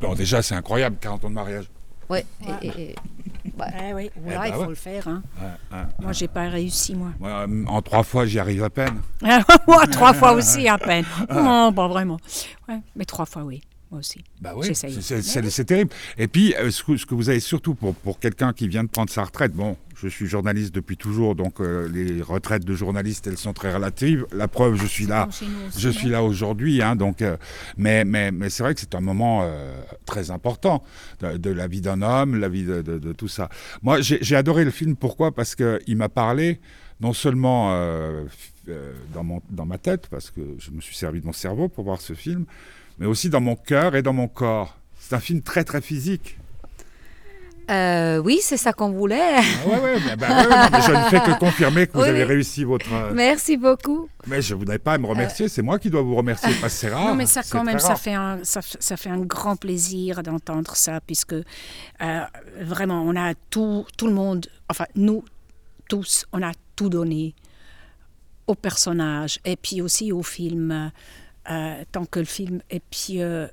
Bon, 0.00 0.14
déjà, 0.14 0.40
c'est 0.40 0.54
incroyable, 0.54 0.97
40 0.99 1.26
ans 1.26 1.28
de 1.28 1.35
mariage. 1.35 1.66
Ouais, 2.11 2.26
et- 2.62 2.67
et- 2.67 2.90
et- 2.90 2.95
Ouais, 3.59 3.93
ouais. 3.93 4.11
Voilà, 4.17 4.38
bah 4.40 4.49
il 4.49 4.55
faut 4.55 4.61
ouais. 4.62 4.67
le 4.69 4.75
faire. 4.75 5.09
hein. 5.09 5.23
Ouais, 5.40 5.47
ouais. 5.79 5.85
Moi, 6.00 6.12
j'ai 6.12 6.29
pas 6.29 6.49
réussi, 6.49 6.95
moi. 6.95 7.09
Euh, 7.23 7.64
en 7.67 7.83
trois 7.83 8.02
fois, 8.02 8.25
j'y 8.26 8.38
arrive 8.38 8.62
à 8.64 8.71
peine. 8.71 9.00
moi, 9.67 9.87
trois 9.87 10.12
fois 10.14 10.33
aussi, 10.33 10.67
à 10.69 10.79
peine. 10.79 11.05
Non, 11.31 11.73
pas 11.73 11.88
vraiment. 11.88 12.19
Ouais, 12.69 12.81
mais 12.97 13.05
trois 13.05 13.26
fois, 13.26 13.43
oui. 13.43 13.61
Moi 13.90 13.99
aussi. 14.00 14.23
Bah 14.40 14.52
oui, 14.56 14.66
c'est- 14.75 15.64
terrible. 15.64 15.90
Et 16.16 16.28
puis, 16.28 16.54
euh, 16.54 16.70
ce 16.70 16.85
que, 16.85 16.97
ce 16.97 17.04
que 17.06 17.14
vous 17.16 17.28
avez 17.28 17.40
surtout 17.40 17.75
pour, 17.75 17.94
pour 17.97 18.20
quelqu'un 18.20 18.52
qui 18.52 18.68
vient 18.68 18.85
de 18.85 18.88
prendre 18.88 19.11
sa 19.11 19.25
retraite, 19.25 19.52
bon, 19.52 19.76
je 19.97 20.06
suis 20.06 20.26
journaliste 20.26 20.73
depuis 20.75 20.97
toujours, 20.97 21.35
donc 21.35 21.61
euh, 21.61 21.88
les 21.88 22.23
retraites 22.23 22.64
de 22.64 22.75
journalistes, 22.76 23.26
elles 23.26 23.37
sont 23.37 23.52
très 23.52 23.75
relatives. 23.75 24.26
La 24.32 24.47
preuve, 24.47 24.76
je 24.76 24.87
suis 24.87 25.06
là. 25.06 25.26
Aussi, 25.28 25.47
Je 25.76 25.88
suis 25.88 26.09
là 26.09 26.23
aujourd'hui, 26.23 26.80
hein, 26.82 26.94
donc, 26.94 27.20
euh, 27.20 27.37
mais, 27.76 28.04
mais, 28.04 28.30
mais 28.30 28.49
c'est 28.49 28.62
vrai 28.62 28.75
que 28.75 28.80
c'est 28.80 28.94
un 28.94 29.00
moment 29.00 29.40
euh, 29.42 29.75
très 30.06 30.30
important 30.30 30.85
de, 31.18 31.37
de 31.37 31.50
la 31.50 31.66
vie 31.66 31.80
d'un 31.80 32.00
homme, 32.00 32.37
la 32.38 32.49
vie 32.49 32.62
de, 32.64 32.82
de- 32.82 32.99
de 32.99 33.12
tout 33.12 33.28
ça. 33.28 33.49
Moi, 33.82 34.00
j'ai 34.00 34.37
adoré 34.37 34.64
le 34.64 34.70
film, 34.70 34.94
pourquoi? 34.94 35.32
Parce 35.32 35.56
qu'il 35.56 35.97
m'a 35.97 36.09
parlé, 36.09 36.61
non 37.00 37.12
seulement 37.12 37.75
dans, 39.12 39.25
mon, 39.25 39.42
dans 39.50 39.66
ma 39.66 39.78
tête, 39.78 40.06
parce 40.09 40.30
que 40.30 40.40
je 40.59 40.70
me 40.70 40.80
suis 40.80 40.94
servi 40.94 41.20
de 41.20 41.26
mon 41.26 41.32
cerveau 41.32 41.68
pour 41.68 41.85
voir 41.85 42.00
ce 42.00 42.12
film, 42.12 42.44
mais 43.00 43.07
aussi 43.07 43.28
dans 43.30 43.40
mon 43.40 43.57
cœur 43.57 43.97
et 43.97 44.02
dans 44.02 44.12
mon 44.12 44.28
corps. 44.28 44.76
C'est 45.00 45.14
un 45.16 45.21
film 45.21 45.42
très 45.42 45.64
très 45.64 45.80
physique. 45.80 46.37
Euh, 47.71 48.19
oui, 48.19 48.40
c'est 48.42 48.57
ça 48.57 48.73
qu'on 48.73 48.90
voulait. 48.90 49.37
Ah 49.37 49.69
ouais, 49.69 49.78
ouais, 49.80 50.00
bah, 50.00 50.16
bah, 50.16 50.28
ouais, 50.28 50.42
non, 50.49 50.69
mais 50.73 50.80
je 50.83 50.90
ne 50.90 51.09
fais 51.09 51.21
que 51.21 51.38
confirmer 51.38 51.87
que 51.87 51.92
vous 51.92 52.00
Oui, 52.02 52.09
avez 52.09 52.25
réussi 52.25 52.64
votre. 52.64 52.92
euh, 52.92 53.12
Merci 53.14 53.57
beaucoup. 53.57 54.09
Mais 54.26 54.42
je 54.42 54.57
vous 54.57 54.64
n'avez 54.64 54.80
pas 54.80 54.99
me 54.99 55.07
remercier, 55.07 55.49
c'est 55.49 55.62
moi 55.62 55.78
qui 55.78 55.88
dois 55.88 56.02
vous 56.02 56.16
remercier 56.16 56.52
parce 56.61 56.73
que 56.75 56.78
c'est 56.80 56.88
rare. 56.88 57.07
Non, 57.07 57.14
mais 57.14 57.26
ça, 57.26 57.42
quand 57.49 57.62
même, 57.62 57.78
ça 57.78 57.95
fait, 57.95 58.14
un, 58.14 58.40
ça, 58.42 58.61
ça 58.62 58.97
fait 58.97 59.11
un 59.11 59.21
grand 59.21 59.54
plaisir 59.54 60.25
d'entendre 60.25 60.75
ça, 60.75 61.00
puisque 61.00 61.35
euh, 61.35 62.21
vraiment, 62.61 63.02
on 63.07 63.14
a 63.14 63.35
tout, 63.50 63.87
tout 63.97 64.09
le 64.09 64.14
monde, 64.14 64.49
enfin, 64.69 64.87
nous 64.97 65.25
tous, 65.88 66.26
on 66.33 66.42
a 66.42 66.50
tout 66.75 66.88
donné 66.88 67.37
au 68.49 68.57
personnage 68.57 69.38
et 69.45 69.54
puis 69.54 69.80
aussi 69.80 70.11
au 70.11 70.25
film, 70.25 70.90
euh, 71.50 71.83
tant 71.92 72.04
que 72.04 72.19
le 72.21 72.25
film. 72.25 72.61
Et 72.71 72.80
puis, 72.80 73.21
euh, 73.23 73.47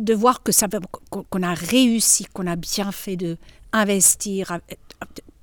de 0.00 0.14
voir 0.14 0.42
que 0.42 0.52
ça, 0.52 0.66
va- 0.66 0.78
qu'on 1.10 1.42
a 1.42 1.54
réussi, 1.54 2.24
qu'on 2.32 2.46
a 2.46 2.56
bien 2.56 2.90
fait 2.92 3.16
de 3.16 3.36
investir 3.72 4.52
avec- 4.52 4.78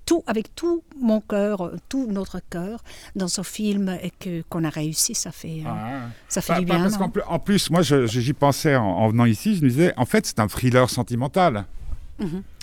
tout, 0.05 0.23
avec 0.25 0.55
tout 0.55 0.83
mon 0.99 1.21
cœur, 1.21 1.71
tout 1.87 2.07
notre 2.11 2.39
cœur 2.49 2.83
dans 3.15 3.27
ce 3.27 3.43
film 3.43 3.95
et 4.01 4.09
que 4.09 4.41
qu'on 4.49 4.63
a 4.63 4.69
réussi, 4.69 5.13
ça 5.13 5.31
fait, 5.31 5.61
euh, 5.63 5.67
Ah, 5.69 5.99
ça 6.27 6.41
fait 6.41 6.53
Pas- 6.53 6.59
du 6.59 6.65
bien. 6.65 6.79
parce 6.81 6.97
qu'en 6.97 7.09
plus, 7.09 7.21
en 7.27 7.37
plus, 7.37 7.69
moi, 7.69 7.81
j'y 7.83 8.33
pensais 8.33 8.75
en, 8.75 8.85
en 8.87 9.07
venant 9.09 9.25
ici, 9.25 9.55
je 9.55 9.63
me 9.63 9.69
disais, 9.69 9.93
en 9.97 10.05
fait, 10.05 10.25
c'est 10.25 10.39
un 10.39 10.47
thriller 10.47 10.89
sentimental. 10.89 11.65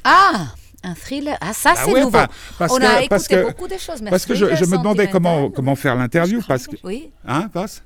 Ah, 0.04 0.46
un 0.82 0.94
thriller. 0.94 1.36
Ah, 1.40 1.52
ça, 1.52 1.74
Ah 1.76 1.82
c'est 1.84 1.92
ouais, 1.92 2.00
nouveau. 2.00 2.10
pas- 2.12 2.28
parce 2.58 2.72
On 2.72 2.78
que- 2.78 2.82
a 2.82 2.90
écouté 2.94 3.08
parce 3.08 3.28
que- 3.28 3.46
beaucoup 3.46 3.68
de 3.68 3.78
choses. 3.78 4.02
mais 4.02 4.10
Parce 4.10 4.26
que 4.26 4.34
je, 4.34 4.54
je 4.54 4.64
me 4.64 4.76
demandais 4.78 5.08
comment, 5.08 5.48
comment 5.50 5.74
faire 5.76 5.94
l'interview, 5.96 6.40
parce 6.46 6.66
que... 6.66 6.76
Oui. 6.84 7.10
Hein, 7.26 7.48
passe 7.52 7.82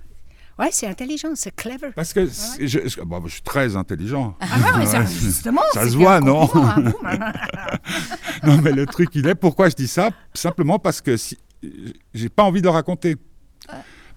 Ouais, 0.61 0.69
c'est 0.71 0.87
intelligent, 0.87 1.29
c'est 1.35 1.55
clever. 1.57 1.88
Parce 1.97 2.12
que 2.12 2.26
c'est- 2.29 2.67
je, 2.67 2.81
je- 2.87 3.00
bon, 3.00 3.23
je 3.26 3.33
suis 3.33 3.43
très 3.43 3.75
intelligent. 3.76 4.37
Ah 4.40 4.45
ouais, 4.59 4.79
mais 4.81 4.87
ça, 4.87 5.05
justement, 5.21 5.62
Ça 5.73 5.88
se 5.88 5.97
voit, 5.97 6.21
non? 6.21 6.49
hein, 6.55 6.93
non, 8.45 8.59
mais 8.62 8.73
le 8.73 8.87
truc, 8.87 9.09
il 9.14 9.26
est, 9.26 9.35
pourquoi 9.35 9.69
je 9.69 9.75
dis 9.75 9.88
ça? 9.88 10.11
Simplement 10.35 10.79
parce 10.79 11.00
que 11.00 11.17
si, 11.17 11.38
j'ai 12.14 12.29
pas 12.29 12.43
envie 12.45 12.61
de 12.61 12.67
le 12.67 12.71
raconter. 12.71 13.17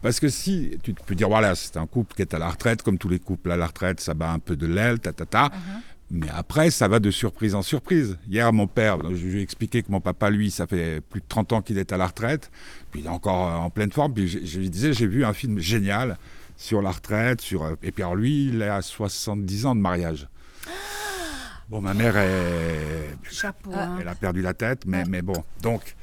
Parce 0.02 0.20
que 0.20 0.28
si, 0.28 0.78
tu 0.84 0.94
peux 0.94 1.16
dire, 1.16 1.30
voilà, 1.30 1.56
c'est 1.56 1.78
un 1.78 1.88
couple 1.88 2.14
qui 2.16 2.22
est 2.22 2.34
à 2.34 2.40
la 2.40 2.50
retraite, 2.50 2.82
comme 2.82 2.98
tous 2.98 3.08
les 3.08 3.20
couples 3.20 3.50
à 3.52 3.56
la 3.56 3.68
retraite, 3.68 4.02
ça 4.02 4.14
bat 4.14 4.32
un 4.32 4.40
peu 4.40 4.58
de 4.58 4.68
l'aile, 4.68 5.00
ta, 5.00 5.14
ta, 5.14 5.26
ta. 5.26 5.50
Mais 6.12 6.28
après, 6.36 6.70
ça 6.72 6.90
va 6.90 7.00
de 7.00 7.10
surprise 7.10 7.56
en 7.56 7.62
surprise. 7.62 8.18
Hier, 8.30 8.52
mon 8.52 8.68
père, 8.68 8.98
je 9.16 9.26
lui 9.26 9.40
ai 9.40 9.42
expliqué 9.42 9.82
que 9.82 9.90
mon 9.92 10.02
papa, 10.02 10.30
lui, 10.30 10.52
ça 10.52 10.68
fait 10.68 11.00
plus 11.00 11.22
de 11.22 11.26
30 11.28 11.54
ans 11.54 11.62
qu'il 11.62 11.78
est 11.78 11.94
à 11.94 11.98
la 11.98 12.08
retraite, 12.08 12.52
puis 12.94 13.02
il 13.02 13.08
est 13.08 13.10
encore 13.10 13.48
euh, 13.50 13.56
en 13.56 13.70
pleine 13.70 13.92
forme. 13.92 14.14
Puis 14.14 14.28
je, 14.28 14.40
je 14.46 14.60
lui 14.60 14.70
disais, 14.70 14.94
j'ai 14.94 15.08
vu 15.08 15.26
un 15.26 15.34
film 15.34 15.58
génial 15.60 16.18
sur 16.56 16.82
la 16.84 16.92
retraite, 16.92 17.42
sur, 17.42 17.64
euh, 17.64 17.74
et 17.82 17.92
puis 17.92 18.04
alors 18.04 18.16
lui, 18.16 18.48
il 18.50 18.62
est 18.62 18.70
à 18.70 18.82
70 18.82 19.66
ans 19.66 19.76
de 19.76 19.82
mariage. 19.82 20.28
Bon, 21.70 21.82
ma 21.82 21.94
mère 21.94 22.18
est 22.18 23.16
Chapeau. 23.32 23.72
Ah. 23.74 23.86
hein. 23.86 23.98
elle 24.02 24.08
a 24.08 24.16
perdu 24.16 24.42
la 24.42 24.54
tête, 24.54 24.86
mais, 24.86 25.06
mais 25.08 25.22
bon. 25.22 25.44
Donc, 25.62 25.96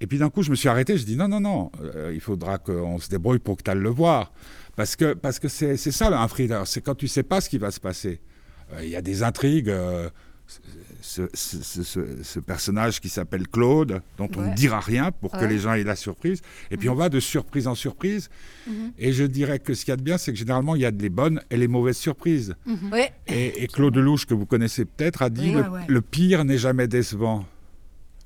et 0.00 0.06
puis 0.06 0.18
d'un 0.18 0.28
coup, 0.28 0.42
je 0.42 0.50
me 0.50 0.56
suis 0.56 0.68
arrêté. 0.68 0.98
Je 0.98 1.04
dis 1.04 1.16
non, 1.16 1.28
non, 1.28 1.40
non. 1.40 1.70
euh, 1.80 2.10
il 2.12 2.20
faudra 2.20 2.58
qu'on 2.58 2.98
se 2.98 3.08
débrouille 3.08 3.38
pour 3.38 3.56
que 3.56 3.62
tu 3.62 3.70
ailles 3.70 3.78
le 3.78 3.88
voir, 3.88 4.32
parce 4.76 4.96
que 4.96 5.14
parce 5.14 5.38
que 5.38 5.46
c'est 5.48 5.76
c'est 5.76 5.92
ça 5.92 6.08
un 6.08 6.28
thriller. 6.28 6.66
C'est 6.66 6.80
quand 6.82 6.96
tu 6.96 7.06
sais 7.08 7.22
pas 7.22 7.40
ce 7.40 7.48
qui 7.48 7.58
va 7.58 7.70
se 7.70 7.78
passer. 7.80 8.20
Euh, 8.74 8.80
Il 8.82 8.90
y 8.90 8.96
a 8.96 9.02
des 9.02 9.22
intrigues. 9.22 9.70
euh, 9.70 10.10
ce, 11.00 11.22
ce- 11.34 11.62
ce- 11.62 11.82
ce- 11.82 12.22
ce 12.22 12.40
personnage 12.40 13.00
qui 13.00 13.08
s'appelle 13.08 13.48
Claude, 13.48 14.02
dont 14.18 14.28
on 14.36 14.42
ne 14.42 14.54
dira 14.54 14.80
rien 14.80 15.10
pour 15.10 15.32
que 15.32 15.44
les 15.44 15.58
gens 15.58 15.72
aient 15.74 15.82
la 15.84 15.96
surprise. 15.96 16.40
Et 16.70 16.76
puis 16.76 16.88
on 16.88 16.94
va 16.94 17.08
de 17.08 17.20
surprise 17.20 17.66
en 17.66 17.74
surprise. 17.74 18.30
Et 18.98 19.12
je 19.12 19.24
dirais 19.24 19.58
que 19.58 19.74
ce 19.74 19.84
qu'il 19.84 19.92
y 19.92 19.94
a 19.94 19.96
de 19.96 20.02
bien, 20.02 20.18
c'est 20.18 20.32
que 20.32 20.38
généralement, 20.38 20.74
il 20.76 20.82
y 20.82 20.86
a 20.86 20.90
des 20.92 21.08
bonnes 21.10 21.40
et 21.50 21.56
les 21.56 21.68
mauvaises 21.68 21.96
surprises. 21.98 22.54
Oui. 22.66 23.02
Et, 23.26 23.64
et 23.64 23.66
Claude 23.66 23.96
Lelouch, 23.96 24.26
que 24.26 24.34
vous 24.34 24.46
connaissez 24.46 24.84
peut-être, 24.84 25.22
a 25.22 25.30
dit 25.30 25.48
Oui, 25.48 25.52
le, 25.54 25.60
ouais, 25.62 25.68
ouais. 25.68 25.80
le 25.88 26.00
pire 26.00 26.44
n'est 26.44 26.58
jamais 26.58 26.86
décevant. 26.88 27.44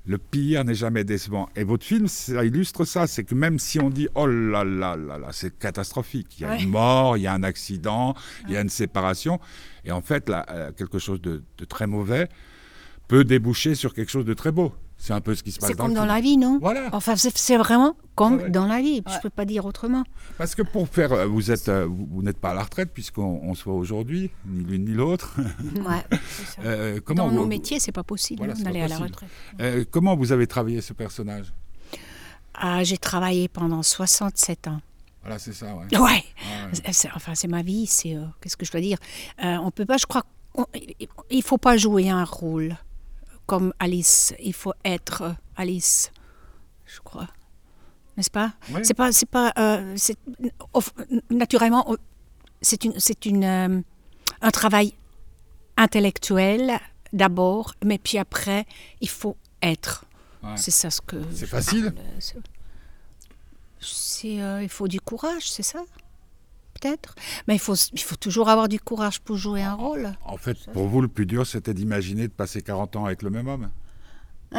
Le 0.07 0.19
pire 0.19 0.65
n'est 0.65 0.75
jamais 0.75 1.03
décevant. 1.03 1.49
Et 1.57 1.65
votre 1.65 1.85
film, 1.85 2.07
ça 2.07 2.45
illustre 2.45 2.85
ça. 2.85 3.07
C'est 3.09 3.25
que 3.25 3.35
même 3.35 3.59
si 3.59 3.81
on 3.81 3.91
dit 3.91 4.09
oh 4.15 4.27
là 4.27 4.63
là 4.65 4.95
là 4.97 5.19
là, 5.19 5.29
c'est 5.33 5.59
catastrophique. 5.59 6.39
Il 6.39 6.43
y 6.43 6.45
a 6.45 6.51
Ouais. 6.51 6.63
une 6.63 6.71
mort, 6.71 7.17
il 7.17 7.23
y 7.25 7.27
a 7.27 7.35
un 7.35 7.43
accident, 7.43 8.15
il 8.47 8.55
y 8.55 8.57
a 8.57 8.61
une 8.61 8.69
séparation. 8.69 9.41
Et 9.85 9.91
en 9.91 10.03
fait, 10.03 10.29
là, 10.29 10.47
euh, 10.51 10.71
quelque 10.73 10.99
chose 11.01 11.21
de, 11.21 11.43
de 11.59 11.65
très 11.65 11.87
mauvais 11.89 12.29
peut 13.09 13.25
déboucher 13.25 13.75
sur 13.75 13.95
quelque 13.95 14.11
chose 14.11 14.25
de 14.25 14.35
très 14.35 14.53
beau. 14.53 14.73
C'est 14.99 15.12
un 15.12 15.21
peu 15.21 15.35
ce 15.35 15.43
qui 15.43 15.53
se 15.53 15.59
passe 15.61 15.69
C'est 15.71 15.76
comme 15.76 15.95
dans 15.95 16.07
la 16.07 16.21
vie, 16.21 16.37
non 16.37 16.59
Voilà. 16.61 16.88
Enfin, 16.93 17.15
c'est 17.17 17.57
vraiment 17.59 17.97
comme 18.15 18.37
ouais. 18.38 18.50
dans 18.50 18.67
la 18.67 18.81
vie. 18.81 19.03
Je 19.07 19.21
peux 19.21 19.31
pas 19.31 19.45
dire 19.45 19.67
autrement. 19.67 20.05
Parce 20.38 20.55
que 20.55 20.62
pour 20.62 20.88
faire, 20.88 21.12
euh, 21.12 21.26
vous 21.26 21.50
êtes, 21.50 21.69
euh, 21.69 21.87
vous, 21.87 22.23
n'êtes 22.23 22.38
pas 22.38 22.50
à 22.50 22.55
la 22.55 22.62
retraite 22.65 22.91
puisqu'on 22.93 23.41
on 23.43 23.55
se 23.55 23.65
voit 23.65 23.75
aujourd'hui, 23.75 24.31
ni 24.47 24.65
l'une 24.65 24.85
ni 24.87 24.93
l'autre. 24.93 25.37
Ouais. 25.76 26.19
Euh, 26.65 27.00
comment 27.05 27.25
Dans 27.25 27.29
vous, 27.29 27.37
nos 27.37 27.47
métiers, 27.47 27.79
c'est 27.79 27.93
pas 27.93 28.03
possible 28.03 28.38
Voilà, 28.38 28.55
hein, 28.59 28.62
d'aller 28.62 28.81
à 28.81 28.88
la 28.88 28.97
retraite. 28.99 29.29
euh, 29.61 29.85
comment 29.91 30.17
vous 30.17 30.33
avez 30.33 30.47
travaillé 30.47 30.81
ce 30.81 30.95
personnage? 30.95 31.53
Ah, 32.55 32.83
j'ai 32.83 32.97
travaillé 32.97 33.49
pendant 33.49 33.83
67 33.83 34.69
ans. 34.69 34.81
Voilà, 35.23 35.38
c'est 35.38 35.53
ça, 35.53 35.75
ouais. 35.75 35.99
Ouais. 35.99 36.25
Ah 36.50 36.91
Enfin, 37.15 37.35
c'est 37.35 37.49
ma 37.49 37.62
vie. 37.62 37.87
C'est 37.87 38.17
euh, 38.17 38.25
qu'est-ce 38.41 38.57
que 38.57 38.65
je 38.65 38.73
dois 38.73 38.81
dire? 38.81 38.97
On 39.43 39.71
peut 39.71 39.85
pas. 39.85 39.99
Je 39.99 40.07
crois. 40.07 40.25
Il 41.31 41.43
faut 41.43 41.59
pas 41.59 41.76
jouer 41.76 42.09
un 42.09 42.25
rôle 42.25 42.76
comme 43.47 43.73
Alice. 43.79 44.35
Il 44.41 44.53
faut 44.55 44.75
être 44.85 45.35
Alice. 45.57 46.11
Je 46.85 47.00
crois. 47.00 47.29
N'est-ce 48.17 48.31
pas? 48.31 48.55
C'est 48.83 48.95
pas. 48.95 49.12
C'est 49.12 49.29
pas. 49.29 49.53
euh, 49.59 49.97
naturellement, 51.31 51.91
euh, 51.93 51.97
c'est 52.61 52.85
une. 52.85 52.99
C'est 52.99 53.26
une. 53.26 53.45
euh, 53.45 53.81
un 54.43 54.50
travail 54.50 54.95
intellectuel 55.76 56.79
d'abord, 57.12 57.75
mais 57.85 57.99
puis 57.99 58.19
après, 58.19 58.67
il 59.00 59.09
faut 59.09 59.37
être. 59.62 60.05
Ouais. 60.43 60.57
C'est 60.57 60.71
ça 60.71 60.91
ce 60.91 61.00
que. 61.00 61.17
C'est 61.35 61.47
facile 61.47 61.95
C'est, 63.81 64.41
euh, 64.43 64.62
il 64.62 64.69
faut 64.69 64.88
du 64.88 65.00
courage, 65.00 65.50
c'est 65.50 65.62
ça? 65.62 65.81
Peut-être. 66.80 67.14
Mais 67.49 67.54
il 67.54 67.59
faut, 67.61 67.75
il 67.75 68.00
faut 68.02 68.16
toujours 68.16 68.49
avoir 68.49 68.68
du 68.68 68.78
courage 68.80 69.21
pour 69.21 69.37
jouer 69.37 69.62
un 69.62 69.75
rôle. 69.75 70.12
En 70.25 70.37
fait, 70.37 70.56
pour 70.73 70.88
vous, 70.88 71.00
le 71.00 71.09
plus 71.09 71.26
dur, 71.26 71.47
c'était 71.47 71.75
d'imaginer 71.75 72.28
de 72.28 72.33
passer 72.33 72.62
40 72.62 72.97
ans 72.97 73.04
avec 73.06 73.23
le 73.23 73.30
même 73.30 73.49
homme. 73.49 73.71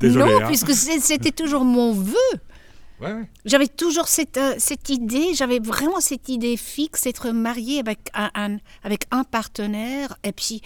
Désolé, 0.00 0.24
non, 0.24 0.42
hein. 0.42 0.46
puisque 0.46 0.72
c'était 0.72 1.30
toujours 1.32 1.64
mon 1.64 1.92
vœu. 1.92 2.14
Ouais, 3.00 3.12
ouais. 3.12 3.28
J'avais 3.44 3.68
toujours 3.68 4.08
cette, 4.08 4.36
euh, 4.38 4.54
cette 4.58 4.88
idée, 4.88 5.32
j'avais 5.32 5.60
vraiment 5.60 6.00
cette 6.00 6.28
idée 6.28 6.56
fixe 6.56 7.04
d'être 7.04 7.30
mariée 7.30 7.78
avec 7.78 8.10
un, 8.12 8.28
un- 8.34 8.58
avec 8.82 9.04
un 9.12 9.22
partenaire 9.22 10.16
et 10.24 10.32
puis 10.32 10.62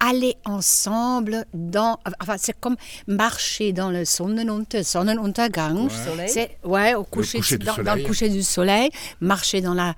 aller 0.00 0.36
ensemble 0.44 1.44
dans. 1.54 1.98
Enfin, 2.20 2.36
c'est 2.38 2.58
comme 2.58 2.76
marcher 3.06 3.72
dans 3.72 3.90
le 3.90 4.04
Sonnenunter- 4.04 4.82
Sonnenuntergang. 4.84 5.88
Soleil. 5.90 6.28
C'est, 6.28 6.58
ouais, 6.64 6.94
au 6.94 7.04
coucher, 7.04 7.38
coucher 7.38 7.58
du 7.58 7.66
dans, 7.66 7.72
dans 7.74 7.78
le 7.82 7.84
soleil. 7.88 8.04
coucher 8.06 8.28
du 8.28 8.42
soleil, 8.42 8.90
marcher 9.20 9.60
dans 9.60 9.74
la 9.74 9.94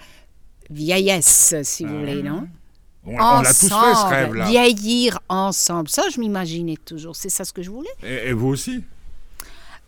vieillesse, 0.71 1.55
si 1.63 1.85
vous 1.85 1.99
voulez, 1.99 2.23
non? 2.23 2.47
On, 3.07 3.13
on 3.15 3.41
l'a 3.41 3.49
tous 3.55 3.61
fait, 3.61 3.69
ce 3.69 3.75
Ensemble, 3.75 4.15
rêve-là. 4.15 4.45
Vieillir 4.47 5.19
ensemble. 5.29 5.89
Ça, 5.89 6.03
je 6.13 6.21
m'imaginais 6.21 6.77
toujours. 6.85 7.17
C'est 7.17 7.31
ça 7.31 7.45
ce 7.45 7.53
que 7.53 7.63
je 7.63 7.71
voulais. 7.71 7.89
Et, 8.03 8.29
et 8.29 8.33
vous 8.33 8.49
aussi? 8.49 8.85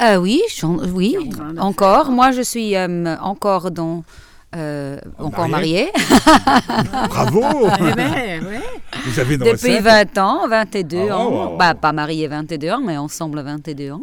Euh, 0.00 0.16
oui, 0.16 0.40
j'en- 0.56 0.78
oui, 0.78 1.16
encore. 1.58 2.10
Moi, 2.10 2.32
je 2.32 2.40
suis 2.42 2.74
euh, 2.74 3.16
encore 3.18 3.70
dans. 3.70 4.02
Euh, 4.54 4.98
encore 5.18 5.48
mariée 5.48 5.90
Bravo 7.08 7.42
Eh 7.88 7.94
ben. 7.94 8.62
Vous 9.06 9.18
avez 9.20 9.34
une 9.34 9.40
depuis 9.40 9.78
recette 9.78 10.14
20 10.14 10.18
ans, 10.18 10.48
22 10.48 11.08
Ah, 11.10 11.18
ans. 11.18 11.28
wow, 11.30 11.48
wow, 11.52 11.56
Bah, 11.56 11.74
pas 11.74 11.92
mariée 11.92 12.28
22 12.28 12.70
ans, 12.70 12.80
mais 12.84 12.96
ensemble 12.96 13.40
22 13.42 13.90
ans. 13.92 14.02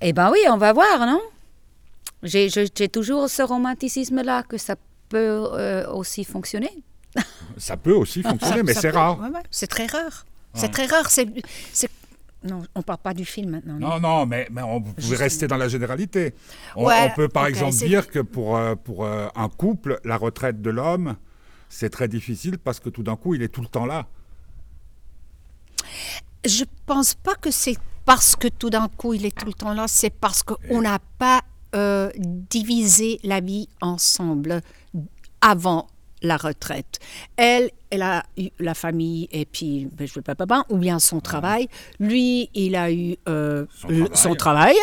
Eh 0.00 0.12
ben 0.12 0.30
oui, 0.32 0.38
on 0.50 0.56
va 0.56 0.72
voir, 0.72 1.06
non? 1.06 1.20
J'ai 2.22 2.48
toujours 2.88 3.28
ce 3.28 3.42
romanticisme-là 3.42 4.44
que 4.44 4.58
ça 4.58 4.76
peut 5.08 5.18
euh, 5.52 5.86
aussi 5.92 6.24
fonctionner. 6.24 6.70
Ça 7.58 7.76
peut 7.76 7.92
aussi 7.92 8.22
fonctionner, 8.22 8.62
mais 8.62 8.74
c'est 8.74 8.90
rare. 8.90 9.18
ouais, 9.20 9.28
ouais, 9.28 9.42
C'est 9.50 9.66
très 9.66 9.86
rare. 9.86 10.24
Ouais. 10.54 10.60
C'est 10.60 10.68
très 10.70 10.86
rare. 10.86 11.10
C'est, 11.10 11.28
c'est- 11.72 11.90
Non, 12.44 12.62
on 12.74 12.82
parle 12.82 12.98
pas 12.98 13.14
du 13.14 13.24
film 13.24 13.50
maintenant. 13.50 13.78
non. 13.78 13.88
Non, 13.88 14.00
non, 14.00 14.26
mais, 14.26 14.48
mais 14.50 14.62
on, 14.62 14.80
vous 14.80 14.92
pouvez 14.94 15.16
rester 15.16 15.46
dans 15.46 15.56
la 15.56 15.68
généralité. 15.68 16.34
On, 16.76 16.86
Ouais, 16.86 17.10
on 17.10 17.14
peut 17.14 17.28
par 17.28 17.46
exemple 17.46 17.76
dire 17.76 18.08
que 18.08 18.18
pour, 18.18 18.56
euh, 18.56 18.74
pour 18.74 19.04
euh, 19.04 19.28
un 19.34 19.48
couple, 19.48 20.00
la 20.04 20.16
retraite 20.16 20.60
de 20.60 20.70
l'homme, 20.70 21.16
c'est 21.68 21.90
très 21.90 22.08
difficile 22.08 22.58
parce 22.58 22.80
que 22.80 22.88
tout 22.88 23.02
d'un 23.02 23.16
coup, 23.16 23.34
il 23.34 23.42
est 23.42 23.48
tout 23.48 23.62
le 23.62 23.68
temps 23.68 23.86
là. 23.86 24.06
Je 26.44 26.64
pense 26.86 27.14
pas 27.14 27.34
que 27.34 27.50
c'est 27.50 27.76
parce 28.04 28.34
que 28.34 28.48
tout 28.48 28.70
d'un 28.70 28.88
coup 28.88 29.14
il 29.14 29.24
est 29.24 29.36
tout 29.36 29.46
le 29.46 29.52
temps 29.52 29.72
là. 29.72 29.86
C'est 29.86 30.10
parce 30.10 30.42
qu'on 30.42 30.80
n'a 30.82 30.98
pas 31.18 31.42
euh, 31.74 32.10
divisé 32.16 33.20
la 33.22 33.40
vie 33.40 33.68
ensemble 33.80 34.60
avant 35.40 35.86
la 36.22 36.36
retraite. 36.36 36.98
Elle, 37.36 37.70
elle 37.90 38.02
a 38.02 38.22
eu 38.38 38.48
la 38.58 38.74
famille 38.74 39.28
et 39.32 39.44
puis 39.44 39.88
ben, 39.92 40.06
je 40.06 40.14
veux 40.14 40.22
pas 40.22 40.34
papa, 40.34 40.64
ou 40.70 40.76
bien 40.78 40.98
son 40.98 41.20
travail. 41.20 41.68
Lui, 42.00 42.48
il 42.54 42.74
a 42.76 42.90
eu 42.90 43.16
euh, 43.28 43.66
Son 43.80 43.88
le- 43.88 44.08
travail. 44.08 44.16
son 44.16 44.34
travail 44.34 44.76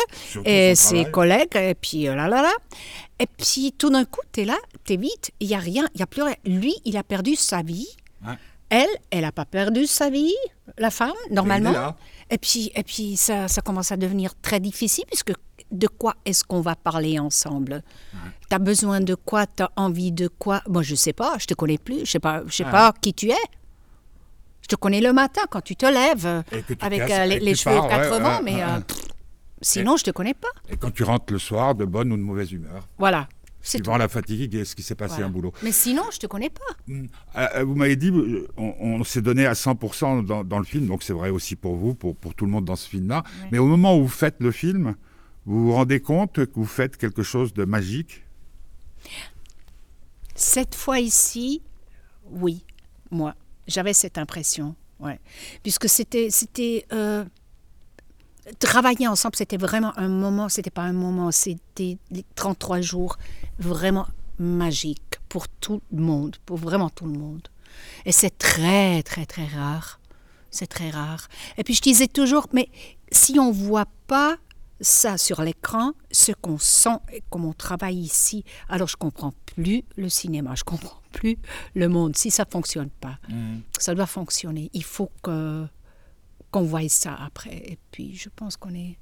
et 0.44 0.74
son 0.74 0.82
ses 0.88 0.94
travail. 0.96 1.10
collègues 1.12 1.56
et 1.56 1.74
puis 1.74 2.08
euh, 2.08 2.14
là 2.14 2.28
là 2.28 2.42
là. 2.42 2.52
Et 3.18 3.26
puis 3.26 3.72
tout 3.76 3.90
d'un 3.90 4.04
coup, 4.04 4.20
tu 4.32 4.40
es 4.42 4.44
là, 4.44 4.56
tu 4.84 4.94
es 4.94 4.96
vite, 4.96 5.30
il 5.40 5.48
y 5.48 5.54
a 5.54 5.58
rien, 5.58 5.86
il 5.94 6.00
y 6.00 6.02
a 6.02 6.06
plus 6.06 6.22
rien. 6.22 6.36
Lui, 6.44 6.74
il 6.84 6.96
a 6.96 7.02
perdu 7.02 7.36
sa 7.36 7.62
vie. 7.62 7.88
Ouais. 8.26 8.34
Elle, 8.70 8.88
elle 9.10 9.22
n'a 9.22 9.32
pas 9.32 9.44
perdu 9.46 9.86
sa 9.86 10.10
vie, 10.10 10.32
la 10.78 10.90
femme, 10.90 11.10
normalement. 11.30 11.96
Et 12.30 12.38
puis, 12.38 12.70
et 12.74 12.82
puis 12.84 13.16
ça, 13.16 13.48
ça 13.48 13.60
commence 13.60 13.90
à 13.92 13.96
devenir 13.96 14.32
très 14.40 14.60
difficile, 14.60 15.04
puisque 15.08 15.32
de 15.72 15.86
quoi 15.88 16.14
est-ce 16.24 16.44
qu'on 16.44 16.60
va 16.60 16.76
parler 16.76 17.18
ensemble? 17.18 17.82
Tu 18.48 18.54
as 18.54 18.58
besoin 18.58 19.00
de 19.00 19.14
quoi? 19.14 19.46
Tu 19.46 19.62
as 19.62 19.70
envie 19.76 20.12
de 20.12 20.28
quoi? 20.28 20.62
Moi, 20.68 20.82
je 20.82 20.94
sais 20.94 21.12
pas, 21.12 21.36
je 21.38 21.46
te 21.46 21.54
connais 21.54 21.78
plus, 21.78 22.00
je 22.06 22.10
sais 22.12 22.18
pas, 22.20 22.42
je 22.46 22.52
sais 22.54 22.64
Ouais. 22.64 22.70
pas 22.70 22.92
qui 23.00 23.12
tu 23.14 23.30
es. 23.30 23.36
Je 24.62 24.68
te 24.68 24.76
connais 24.76 25.00
le 25.00 25.12
matin 25.12 25.42
quand 25.50 25.60
tu 25.60 25.74
te 25.74 25.86
lèves, 25.86 26.44
Et 26.52 26.62
que 26.62 26.74
tu 26.74 26.84
avec 26.84 27.00
casses 27.06 27.18
euh, 27.20 27.24
les, 27.24 27.36
et 27.36 27.38
que 27.40 27.44
les 27.44 27.50
tu 27.52 27.58
cheveux 27.64 27.76
pars, 27.76 27.84
ouais, 27.86 27.90
80, 28.08 28.36
ouais, 28.36 28.42
mais 28.44 28.54
ouais, 28.56 28.62
euh, 28.62 28.76
ouais. 28.76 28.82
pff, 28.84 29.02
sinon, 29.62 29.96
je 29.96 30.04
te 30.04 30.10
connais 30.12 30.34
pas. 30.34 30.48
Et 30.68 30.76
quand 30.76 30.92
tu 30.92 31.02
rentres 31.02 31.32
le 31.32 31.38
soir, 31.40 31.74
de 31.74 31.84
bonne 31.84 32.12
ou 32.12 32.16
de 32.16 32.22
mauvaise 32.22 32.52
humeur, 32.52 32.86
Voilà, 32.98 33.28
c'est 33.62 33.78
tout. 33.78 33.84
suivant 33.84 33.98
la 33.98 34.08
fatigue 34.08 34.54
et 34.54 34.64
ce 34.64 34.74
qui 34.74 34.82
s'est 34.82 34.94
passé 34.94 35.14
Voilà. 35.16 35.26
un 35.26 35.30
boulot. 35.30 35.52
Mais 35.62 35.72
sinon, 35.72 36.02
je 36.12 36.18
te 36.18 36.26
connais 36.26 36.50
pas. 36.50 36.74
Euh, 36.88 37.06
euh, 37.36 37.64
vous 37.64 37.74
m'avez 37.74 37.96
dit, 37.96 38.10
euh, 38.10 38.48
on, 38.56 38.74
on 38.80 39.04
s'est 39.04 39.22
donné 39.22 39.46
à 39.46 39.52
100% 39.54 40.24
dans, 40.24 40.44
dans 40.44 40.58
le 40.58 40.64
film, 40.64 40.86
donc 40.86 41.02
c'est 41.02 41.12
vrai 41.12 41.30
aussi 41.30 41.56
pour 41.56 41.76
vous, 41.76 41.94
pour, 41.94 42.16
pour 42.16 42.34
tout 42.34 42.44
le 42.46 42.50
monde 42.50 42.64
dans 42.64 42.76
ce 42.76 42.88
film-là. 42.88 43.22
Mais 43.52 43.58
au 43.58 43.66
moment 43.66 43.96
où 43.96 44.02
vous 44.02 44.08
faites 44.08 44.36
le 44.40 44.50
film, 44.52 44.94
vous 45.46 45.66
vous 45.66 45.72
rendez 45.72 46.00
compte 46.00 46.34
que 46.46 46.54
vous 46.54 46.64
faites 46.66 46.96
quelque 46.96 47.22
chose 47.22 47.52
de 47.54 47.64
magique? 47.64 48.22
Cette 50.34 50.74
fois 50.74 51.00
ici, 51.00 51.62
oui, 52.30 52.64
moi, 53.10 53.34
j'avais 53.66 53.92
cette 53.92 54.16
impression, 54.18 54.74
ouais. 55.00 55.18
Puisque 55.62 55.88
c'était, 55.88 56.28
c'était 56.30 56.86
euh, 56.92 57.24
travailler 58.58 59.08
ensemble, 59.08 59.36
c'était 59.36 59.56
vraiment 59.56 59.96
un 59.98 60.08
moment, 60.08 60.48
c'était 60.48 60.70
pas 60.70 60.82
un 60.82 60.92
moment, 60.92 61.30
c'était 61.30 61.98
les 62.10 62.24
33 62.34 62.80
jours 62.80 63.16
vraiment 63.58 64.06
magiques 64.38 65.20
pour 65.28 65.48
tout 65.48 65.82
le 65.92 66.02
monde, 66.02 66.36
pour 66.46 66.56
vraiment 66.56 66.90
tout 66.90 67.06
le 67.06 67.18
monde. 67.18 67.46
Et 68.04 68.12
c'est 68.12 68.36
très, 68.36 69.02
très, 69.02 69.26
très 69.26 69.46
rare. 69.46 70.00
C'est 70.50 70.66
très 70.66 70.90
rare. 70.90 71.28
Et 71.58 71.64
puis 71.64 71.74
je 71.74 71.82
disais 71.82 72.08
toujours, 72.08 72.48
mais 72.52 72.68
si 73.12 73.38
on 73.38 73.52
voit 73.52 73.86
pas 74.06 74.36
ça 74.80 75.18
sur 75.18 75.42
l'écran, 75.42 75.92
ce 76.10 76.32
qu'on 76.32 76.58
sent 76.58 76.98
et 77.12 77.22
comme 77.30 77.44
on 77.44 77.52
travaille 77.52 77.98
ici, 77.98 78.44
alors 78.68 78.88
je 78.88 78.96
comprends 78.96 79.34
plus 79.54 79.84
le 79.96 80.08
cinéma, 80.08 80.54
je 80.56 80.64
comprends 80.64 81.00
plus 81.12 81.36
le 81.74 81.88
monde. 81.88 82.16
Si 82.16 82.30
ça 82.30 82.44
fonctionne 82.50 82.90
pas, 82.90 83.18
ça 83.78 83.94
doit 83.94 84.06
fonctionner. 84.06 84.70
Il 84.72 84.84
faut 84.84 85.10
que 85.22 85.66
qu'on 86.50 86.62
voie 86.62 86.88
ça 86.88 87.14
après. 87.14 87.56
Et 87.56 87.78
puis 87.90 88.14
je 88.16 88.28
pense 88.34 88.56
qu'on 88.56 88.74
est 88.74 88.96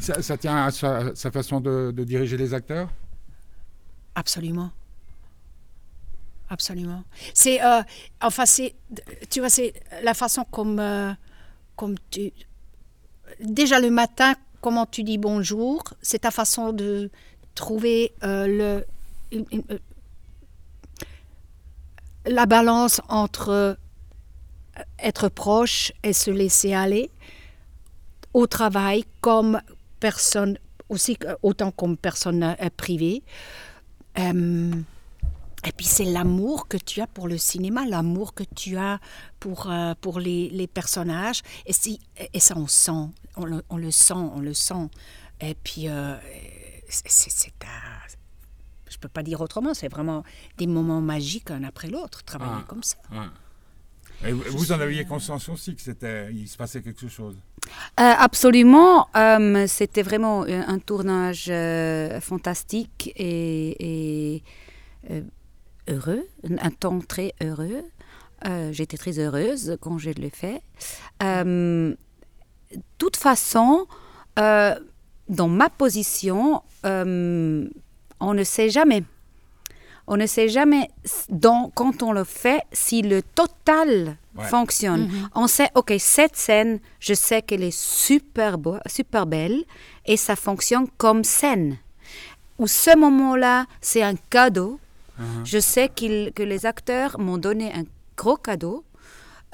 ça, 0.00 0.20
ça 0.20 0.36
tient 0.36 0.66
à 0.66 0.70
sa, 0.70 1.14
sa 1.14 1.30
façon 1.30 1.60
de, 1.60 1.90
de 1.90 2.04
diriger 2.04 2.36
les 2.36 2.52
acteurs? 2.52 2.90
Absolument. 4.14 4.70
Absolument. 6.50 7.02
C'est, 7.34 7.62
euh, 7.64 7.82
enfin, 8.20 8.44
c'est, 8.46 8.74
tu 9.30 9.40
vois, 9.40 9.48
c'est 9.48 9.72
la 10.02 10.12
façon 10.14 10.44
comme, 10.44 10.78
euh, 10.78 11.12
comme 11.74 11.96
tu, 12.10 12.32
déjà 13.40 13.80
le 13.80 13.90
matin, 13.90 14.34
comment 14.60 14.84
tu 14.86 15.02
dis 15.02 15.18
bonjour, 15.18 15.82
c'est 16.02 16.20
ta 16.20 16.30
façon 16.30 16.72
de 16.72 17.10
trouver 17.54 18.12
euh, 18.22 18.46
le, 18.46 18.86
une- 19.32 19.46
une- 19.52 19.78
la 22.26 22.46
balance 22.46 23.00
entre 23.08 23.78
être 24.98 25.28
proche 25.28 25.92
et 26.02 26.12
se 26.12 26.30
laisser 26.30 26.74
aller 26.74 27.10
au 28.34 28.46
travail 28.46 29.04
comme 29.20 29.60
personne, 30.00 30.58
aussi 30.88 31.18
autant 31.42 31.70
comme 31.70 31.96
personne 31.96 32.42
euh, 32.42 32.54
privée. 32.76 33.22
Euh, 34.18 34.72
et 35.66 35.72
puis 35.72 35.86
c'est 35.86 36.04
l'amour 36.04 36.68
que 36.68 36.76
tu 36.76 37.00
as 37.00 37.06
pour 37.06 37.26
le 37.28 37.38
cinéma, 37.38 37.86
l'amour 37.86 38.34
que 38.34 38.44
tu 38.44 38.76
as 38.76 39.00
pour, 39.40 39.70
euh, 39.70 39.94
pour 40.00 40.20
les, 40.20 40.48
les 40.50 40.66
personnages. 40.66 41.42
Et, 41.64 41.72
si, 41.72 41.98
et 42.32 42.40
ça, 42.40 42.54
on 42.56 42.66
sent, 42.66 43.10
on 43.36 43.44
le, 43.44 43.64
on 43.70 43.76
le 43.76 43.90
sent, 43.90 44.14
on 44.14 44.40
le 44.40 44.54
sent. 44.54 44.88
Et 45.40 45.54
puis, 45.54 45.88
euh, 45.88 46.14
c'est, 46.88 47.52
je 48.88 48.98
peux 48.98 49.08
pas 49.08 49.22
dire 49.22 49.40
autrement, 49.40 49.74
c'est 49.74 49.88
vraiment 49.88 50.22
des 50.56 50.66
moments 50.66 51.00
magiques 51.00 51.50
un 51.50 51.64
après 51.64 51.88
l'autre, 51.88 52.22
travailler 52.22 52.52
Ah. 52.60 52.64
comme 52.68 52.82
ça. 52.82 52.96
Vous 54.22 54.72
en 54.72 54.80
aviez 54.80 55.04
conscience 55.04 55.48
aussi 55.48 55.74
que 55.76 55.82
c'était, 55.82 56.32
il 56.32 56.48
se 56.48 56.56
passait 56.56 56.80
quelque 56.82 57.06
chose 57.08 57.36
Euh, 58.00 58.12
absolument. 58.18 59.08
euh, 59.16 59.66
C'était 59.68 60.02
vraiment 60.02 60.42
un, 60.44 60.66
un 60.68 60.78
tournage 60.78 61.46
euh, 61.48 62.20
fantastique 62.20 63.12
et, 63.16 64.34
et, 64.36 64.42
euh, 65.10 65.20
heureux, 65.88 66.26
un, 66.60 66.70
temps 66.70 66.98
très 67.00 67.34
heureux. 67.42 67.84
Euh, 68.46 68.72
J'étais 68.72 68.96
très 68.96 69.18
heureuse 69.18 69.76
quand 69.80 69.98
je 69.98 70.10
l'ai 70.10 70.30
fait. 70.30 70.60
Euh, 71.22 71.94
de 72.74 72.82
toute 72.98 73.16
façon, 73.16 73.86
euh, 74.38 74.74
dans 75.28 75.48
ma 75.48 75.68
position, 75.70 76.62
euh, 76.84 77.68
on 78.20 78.34
ne 78.34 78.44
sait 78.44 78.70
jamais. 78.70 79.02
On 80.06 80.16
ne 80.16 80.26
sait 80.26 80.48
jamais 80.48 80.88
dans- 81.28 81.70
quand 81.74 82.02
on 82.02 82.12
le 82.12 82.24
fait 82.24 82.60
si 82.72 83.02
le 83.02 83.22
total 83.22 84.16
Ouais. 84.36 84.44
fonctionne. 84.44 85.10
On 85.34 85.46
sait, 85.46 85.70
ok, 85.74 85.94
cette 85.98 86.36
scène, 86.36 86.78
je 87.00 87.14
sais 87.14 87.40
qu'elle 87.42 87.62
est 87.62 87.76
super, 87.76 88.58
beau, 88.58 88.76
super 88.86 89.24
belle 89.26 89.64
et 90.04 90.16
ça 90.18 90.36
fonctionne 90.36 90.86
comme 90.98 91.24
scène. 91.24 91.78
Ou 92.58 92.66
ce 92.66 92.96
moment-là, 92.96 93.64
c'est 93.80 94.02
un 94.02 94.14
cadeau. 94.30 94.78
Je 95.44 95.58
sais 95.58 95.88
que 95.88 96.42
les 96.42 96.66
acteurs 96.66 97.18
m'ont 97.18 97.38
donné 97.38 97.72
un 97.72 97.84
gros 98.16 98.36
cadeau. 98.36 98.84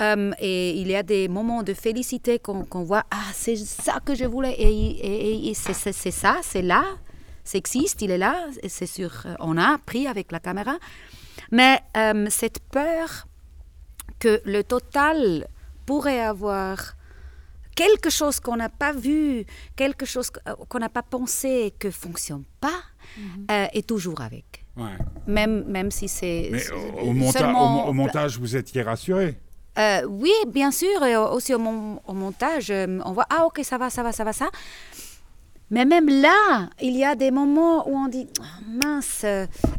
Euh, 0.00 0.32
et 0.40 0.70
il 0.80 0.88
y 0.88 0.96
a 0.96 1.02
des 1.04 1.28
moments 1.28 1.62
de 1.62 1.74
félicité 1.74 2.40
qu'on 2.40 2.82
voit, 2.82 3.04
ah, 3.12 3.26
c'est 3.34 3.54
ça 3.56 4.00
que 4.04 4.14
je 4.16 4.24
voulais, 4.24 4.54
et, 4.58 4.66
et- 4.66 5.50
et 5.50 5.54
c'est 5.54 5.74
c'est- 5.74 5.92
c'est 5.92 6.10
ça, 6.10 6.38
c'est 6.42 6.62
là, 6.62 6.82
ça 7.44 7.59
existe, 7.59 8.02
il 8.02 8.11
est 8.11 8.18
là, 8.18 8.46
et 8.62 8.68
c'est 8.68 8.87
sûr, 8.87 9.12
euh, 9.26 9.35
on 9.40 9.57
a 9.59 9.78
pris 9.78 10.07
avec 10.07 10.31
la 10.33 10.40
caméra. 10.40 10.76
Mais 11.50 11.81
euh, 11.96 12.26
cette 12.31 12.61
peur 12.61 13.26
que 14.18 14.40
le 14.44 14.62
total 14.62 15.46
pourrait 15.87 16.20
avoir 16.20 16.94
quelque 17.74 18.11
chose 18.11 18.38
qu'on 18.40 18.57
n'a 18.57 18.68
pas 18.68 18.92
vu, 18.92 19.44
quelque 19.76 20.07
chose 20.07 20.31
euh, 20.46 20.55
qu'on 20.68 20.78
n'a 20.78 20.88
pas 20.88 21.02
pensé, 21.02 21.74
que 21.78 21.90
fonctionne 21.90 22.44
pas, 22.61 22.81
euh, 23.50 23.66
est 23.72 23.87
toujours 23.87 24.20
avec. 24.20 24.64
Ouais. 24.76 24.96
Même, 25.26 25.64
même 25.64 25.90
si 25.90 26.09
c'est 26.09 26.48
Mais 26.52 26.59
c'est 26.61 26.72
au, 26.72 27.09
au 27.09 27.12
monta- 27.12 27.38
seulement- 27.40 27.87
au- 27.87 27.90
au 27.90 27.92
montage, 27.92 28.38
vous 28.38 28.57
étiez 28.57 28.83
rassuré 28.83 29.38
Euh, 29.78 30.02
oui, 30.07 30.33
bien 30.48 30.70
sûr, 30.70 31.02
et 31.05 31.16
aussi 31.16 31.55
au, 31.55 31.59
mon- 31.59 31.98
au 32.07 32.12
montage, 32.12 32.70
on 32.70 33.12
voit, 33.12 33.26
ah 33.31 33.46
ok, 33.46 33.61
ça 33.64 33.78
va, 33.78 33.88
ça 33.90 34.02
va, 34.02 34.12
ça 34.12 34.22
va, 34.24 34.33
ça. 34.35 34.48
Mais 35.72 35.85
même 35.87 36.08
là, 36.08 36.68
il 36.80 36.94
y 36.96 37.04
a 37.04 37.14
des 37.14 37.30
moments 37.30 37.88
où 37.88 37.96
on 37.96 38.06
dit, 38.08 38.28
Ah, 38.40 38.61
mince, 38.68 39.24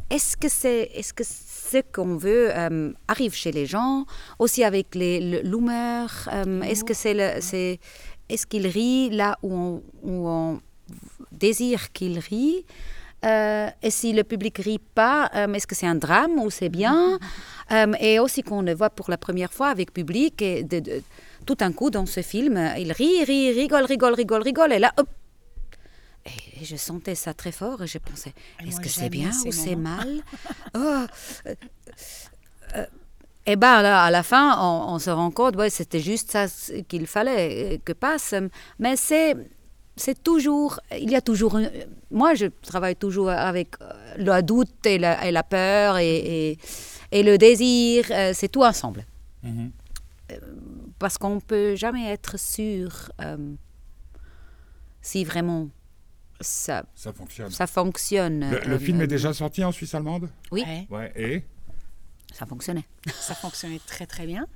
est-ce 0.10 0.36
que, 0.36 0.49
c'est, 0.49 0.89
est-ce 0.95 1.13
que 1.13 1.23
ce 1.23 1.82
qu'on 1.93 2.15
veut 2.17 2.49
euh, 2.51 2.91
arrive 3.08 3.34
chez 3.34 3.51
les 3.51 3.65
gens, 3.67 4.06
aussi 4.39 4.63
avec 4.63 4.95
l'humeur 4.95 6.10
euh, 6.34 6.62
Est-ce 6.63 6.84
que 6.84 6.93
c'est, 6.95 7.13
le, 7.13 7.39
c'est 7.41 7.79
est-ce 8.27 8.45
qu'il 8.47 8.65
rit 8.67 9.12
là 9.12 9.38
où 9.43 9.53
on, 9.53 9.84
où 10.03 10.27
on 10.27 10.62
désire 11.32 11.91
qu'il 11.93 12.17
rit 12.19 12.65
Euh, 13.25 13.69
et 13.82 13.89
si 13.89 14.12
le 14.12 14.23
public 14.25 14.58
rit 14.58 14.82
pas, 15.01 15.29
euh, 15.34 15.53
est-ce 15.56 15.65
que 15.65 15.75
c'est 15.79 15.88
un 15.88 15.95
drame 15.95 16.36
ou 16.43 16.49
c'est 16.49 16.69
bien 16.82 17.17
Euh, 17.71 17.93
Et 18.01 18.19
aussi 18.19 18.41
qu'on 18.43 18.62
le 18.62 18.73
voit 18.75 18.89
pour 18.89 19.10
la 19.10 19.17
première 19.17 19.53
fois 19.58 19.69
avec 19.69 19.93
public, 19.93 20.41
et 20.41 20.63
de- 20.63 20.82
de- 20.82 21.01
tout 21.45 21.56
un 21.62 21.71
coup 21.71 21.89
dans 21.89 22.06
ce 22.06 22.21
film, 22.21 22.56
il 22.77 22.91
rit, 22.91 23.23
rit, 23.23 23.51
rigole, 23.53 23.86
rigole, 23.86 24.13
rigole, 24.13 24.41
rigole, 24.43 24.73
et 24.73 24.79
là, 24.79 24.91
hop 24.97 25.08
et, 26.25 26.65
je 26.65 26.75
sentais 26.75 27.15
ça 27.15 27.33
très 27.33 27.51
fort 27.51 27.81
et 27.83 27.88
je 27.88 27.97
pensais, 27.97 28.33
est-ce 28.65 28.79
que 28.79 28.89
c'est 28.89 29.09
bien 29.09 29.31
ou 29.45 29.51
c'est 29.51 29.75
mal? 29.75 30.21
Oh, 30.75 30.79
euh, 30.79 31.55
euh, 32.75 32.86
Et 33.45 33.55
bien 33.57 33.81
là, 33.81 34.03
à 34.03 34.12
la 34.12 34.23
fin, 34.23 34.57
on, 34.59 34.93
on 34.93 34.99
se 34.99 35.09
rend 35.09 35.31
compte, 35.31 35.55
ouais, 35.57 35.69
c'était 35.69 35.99
juste 35.99 36.31
ça 36.31 36.45
qu'il 36.88 37.07
fallait 37.07 37.75
euh, 37.75 37.77
que 37.83 37.91
passe. 37.93 38.33
Mais 38.79 38.95
c'est, 38.95 39.36
c'est 39.97 40.23
toujours, 40.23 40.79
il 40.97 41.09
y 41.12 41.15
a 41.15 41.21
toujours, 41.21 41.59
moi 42.09 42.33
je 42.36 42.45
travaille 42.62 42.95
toujours 42.95 43.29
avec 43.29 43.75
euh, 43.81 43.91
le 44.17 44.41
doute 44.41 44.86
et 44.86 44.97
la, 44.97 45.27
et 45.27 45.31
la 45.31 45.43
peur 45.43 45.97
et, 45.97 46.51
et, 46.51 46.57
et 47.12 47.23
le 47.23 47.38
désir, 47.38 48.05
euh, 48.12 48.31
c'est 48.33 48.47
tout 48.47 48.63
ensemble. 48.63 49.05
Mhm. 49.43 49.71
Euh, 50.31 50.38
Parce 50.99 51.17
qu'on 51.17 51.36
ne 51.36 51.41
peut 51.41 51.75
jamais 51.75 52.09
être 52.09 52.39
sûr 52.39 53.12
euh, 53.21 53.55
si 55.01 55.25
vraiment 55.25 55.67
ça, 56.41 56.86
Ça 56.96 57.13
fonctionne. 57.13 57.52
ça 57.52 57.67
fonctionne. 57.67 58.50
Le, 58.52 58.60
le 58.60 58.76
Euh, 58.76 58.80
film 58.80 59.00
euh, 59.00 59.04
est 59.04 59.08
déjà 59.08 59.34
sorti 59.34 59.63
en 59.63 59.72
Suisse 59.72 59.93
allemande? 59.96 60.30
Oui, 60.52 60.63
Ouais, 60.67 60.88
Ouais, 60.89 61.13
et? 61.15 61.43
Ça 62.34 62.46
fonctionnait. 62.46 62.86
ça 63.19 63.36
fonctionnait 63.36 63.80
très 63.86 64.06
très 64.06 64.26
bien. 64.26 64.48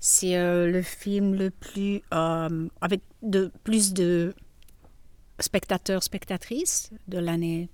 C'est 0.00 0.36
euh, 0.36 0.68
le 0.70 0.82
film 0.82 1.34
le 1.34 1.50
plus 1.50 2.02
euh, 2.12 2.68
avec 2.80 3.00
de 3.22 3.52
plus 3.62 3.92
de 3.92 4.34
spectateurs 5.38 6.02
spectatrices 6.02 6.90
de 7.08 7.18
l'année 7.18 7.68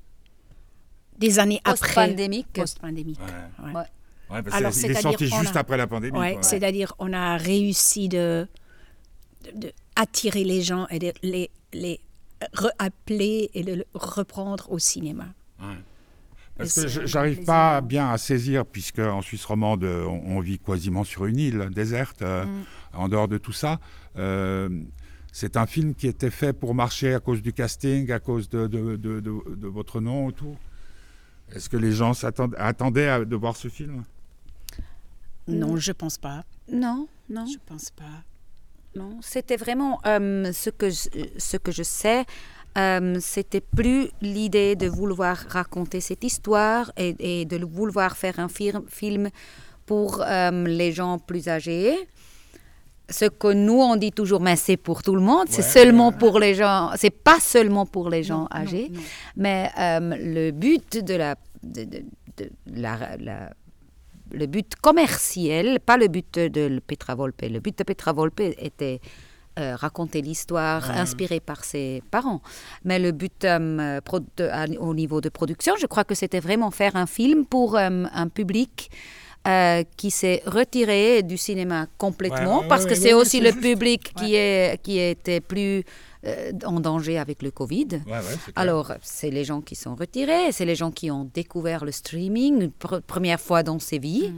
des 1.18 1.38
années 1.38 1.60
après 1.64 1.86
Post-pandémique. 1.94 2.46
post-pandémique. 2.52 3.18
Ouais. 3.20 3.64
ouais. 3.66 3.72
Ouais. 3.74 3.82
Ouais, 4.30 4.42
parce 4.42 4.56
Alors, 4.56 4.72
qu'il 4.72 4.80
est 4.80 4.88
c'est-à-dire, 4.94 5.02
sorti 5.02 5.26
juste 5.26 5.56
a- 5.56 5.60
après 5.60 5.76
la 5.78 5.86
pandémie. 5.86 6.18
C'est-à-dire 6.42 6.94
on 6.98 7.12
a 7.14 7.38
réussi 7.38 8.08
de, 8.10 8.46
de- 9.44 9.58
de 9.68 9.72
attirer 9.96 10.44
les 10.44 10.60
gens 10.60 10.86
et 10.88 10.98
de 10.98 11.12
les, 11.22 11.50
les 11.72 11.98
rappeler 12.52 13.50
et 13.54 13.62
le 13.62 13.84
reprendre 13.94 14.70
au 14.70 14.78
cinéma. 14.78 15.26
Ouais. 15.60 15.66
Parce 16.56 16.74
que 16.74 17.06
j'arrive 17.06 17.44
pas 17.44 17.80
bien 17.80 18.10
à 18.10 18.18
saisir, 18.18 18.66
puisque 18.66 18.98
en 18.98 19.22
Suisse 19.22 19.44
romande, 19.44 19.84
euh, 19.84 20.04
on, 20.06 20.38
on 20.38 20.40
vit 20.40 20.58
quasiment 20.58 21.04
sur 21.04 21.26
une 21.26 21.38
île 21.38 21.68
déserte, 21.72 22.22
euh, 22.22 22.44
Mm. 22.44 22.64
en 22.94 23.08
dehors 23.08 23.28
de 23.28 23.38
tout 23.38 23.52
ça. 23.52 23.78
Euh, 24.16 24.68
c'est 25.30 25.56
un 25.56 25.66
film 25.66 25.94
qui 25.94 26.08
était 26.08 26.30
fait 26.30 26.52
pour 26.52 26.74
marcher 26.74 27.14
à 27.14 27.20
cause 27.20 27.42
du 27.42 27.52
casting, 27.52 28.10
à 28.10 28.18
cause 28.18 28.48
de, 28.48 28.66
de- 28.66 28.96
de- 28.96 29.20
de- 29.20 29.54
de 29.54 29.68
votre 29.68 30.00
nom 30.00 30.30
et 30.30 30.32
tout. 30.32 30.56
Est-ce 31.52 31.68
que 31.68 31.76
les 31.76 31.92
gens 31.92 32.12
attendaient 32.56 33.08
à, 33.08 33.24
de 33.24 33.36
voir 33.36 33.54
ce 33.56 33.68
film? 33.68 34.02
Non, 35.46 35.76
je 35.76 35.92
pense 35.92 36.18
pas. 36.18 36.44
Non, 36.70 37.08
non, 37.30 37.46
Je 37.46 37.56
pense 37.66 37.90
pas. 37.90 38.04
Non. 38.94 39.18
C'était 39.20 39.56
vraiment 39.56 40.00
euh, 40.06 40.52
ce, 40.52 40.70
que 40.70 40.90
je, 40.90 41.08
ce 41.38 41.56
que 41.56 41.70
je 41.72 41.82
sais. 41.82 42.24
euh, 42.76 43.16
c'était 43.20 43.60
plus 43.60 44.08
l'idée 44.20 44.76
de 44.76 44.88
vouloir 44.88 45.36
raconter 45.48 46.00
cette 46.00 46.22
histoire 46.24 46.92
et, 46.96 47.14
et 47.18 47.44
de 47.44 47.64
vouloir 47.64 48.16
faire 48.16 48.38
un 48.38 48.48
fir- 48.48 48.82
film 48.88 49.30
pour 49.86 50.22
euh, 50.26 50.64
les 50.66 50.92
gens 50.92 51.18
plus 51.18 51.48
âgés. 51.48 51.96
Ce 53.10 53.24
que 53.24 53.52
nous 53.54 53.80
on 53.80 53.96
dit 53.96 54.12
toujours, 54.12 54.40
mais 54.40 54.56
c'est 54.56 54.76
pour 54.76 55.02
tout 55.02 55.14
le 55.14 55.22
monde, 55.22 55.46
c'est 55.48 55.62
seulement 55.62 56.10
ouais, 56.10 56.18
pour 56.18 56.38
les 56.38 56.54
gens, 56.54 56.90
c'est 56.96 57.08
pas 57.10 57.40
seulement 57.40 57.86
pour 57.86 58.10
les 58.10 58.22
gens 58.22 58.42
Non, 58.42 58.48
âgés. 58.60 58.90
non. 58.92 59.00
Mais 59.36 59.70
le 60.34 60.50
but 60.50 61.02
de 61.02 61.14
la, 61.14 61.34
de, 61.62 61.84
de- 61.84 62.04
de 62.36 62.50
la, 62.66 63.16
la- 63.18 63.50
le 64.32 64.46
but 64.46 64.74
commercial, 64.80 65.80
pas 65.80 65.96
le 65.96 66.08
but 66.08 66.34
de 66.38 66.80
Petra 66.86 67.14
Volpe. 67.14 67.42
Le 67.42 67.60
but 67.60 67.76
de 67.78 67.84
Petra 67.84 68.12
Volpe 68.12 68.40
était 68.40 69.00
euh, 69.58 69.74
raconter 69.76 70.22
l'histoire 70.22 70.88
inspirée 70.90 71.40
par 71.40 71.64
ses 71.64 72.02
parents. 72.10 72.40
Mais 72.84 72.98
le 72.98 73.10
but 73.12 73.44
euh, 73.44 74.00
pro- 74.02 74.20
de- 74.36 74.44
à- 74.50 74.66
au 74.80 74.94
niveau 74.94 75.20
de 75.20 75.28
production, 75.30 75.74
je 75.80 75.86
crois 75.86 76.04
que 76.04 76.14
c'était 76.14 76.40
vraiment 76.40 76.70
faire 76.70 76.94
un 76.96 77.06
film 77.06 77.44
pour 77.44 77.76
euh, 77.76 78.04
un 78.12 78.28
public. 78.28 78.90
euh, 79.46 79.82
qui 79.96 80.10
s'est 80.10 80.42
retiré 80.46 81.22
du 81.22 81.36
cinéma 81.38 81.86
complètement 81.96 82.56
Ouais, 82.58 82.62
ouais, 82.62 82.68
parce 82.68 82.82
ouais, 82.84 82.90
que 82.90 82.94
ouais, 82.94 83.00
c'est 83.00 83.14
ouais, 83.14 83.20
aussi 83.22 83.40
le 83.40 83.52
public 83.52 84.12
qui, 84.18 84.34
est, 84.34 84.78
qui 84.82 84.98
était 84.98 85.40
plus 85.40 85.84
euh, 86.26 86.52
en 86.64 86.80
danger 86.80 87.18
avec 87.18 87.42
le 87.42 87.50
Covid. 87.50 87.88
Ouais, 88.06 88.12
ouais. 88.12 88.22
Alors, 88.56 88.92
c'est 89.02 89.30
les 89.30 89.44
gens 89.44 89.60
qui 89.60 89.74
sont 89.76 89.94
retirés, 89.94 90.52
c'est 90.52 90.64
les 90.64 90.74
gens 90.74 90.90
qui 90.90 91.10
ont 91.10 91.30
découvert 91.32 91.84
le 91.84 91.92
streaming 91.92 92.62
une 92.62 92.70
pr- 92.70 93.00
première 93.02 93.40
fois 93.40 93.62
dans 93.62 93.78
ses 93.78 93.98
vies. 93.98 94.32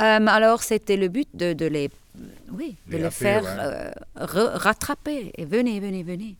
Euh, 0.00 0.26
alors, 0.26 0.62
c'était 0.62 0.96
le 0.96 1.08
but 1.08 1.28
de, 1.34 1.54
de 1.54 1.66
les, 1.66 1.90
oui, 2.52 2.76
de 2.86 2.98
Les 2.98 3.10
faire 3.10 3.42
ouais. 3.42 3.48
euh, 3.58 3.90
re- 4.16 4.56
rattraper. 4.56 5.32
Et 5.36 5.44
venez, 5.44 5.80
venez, 5.80 6.02
venez. 6.02 6.36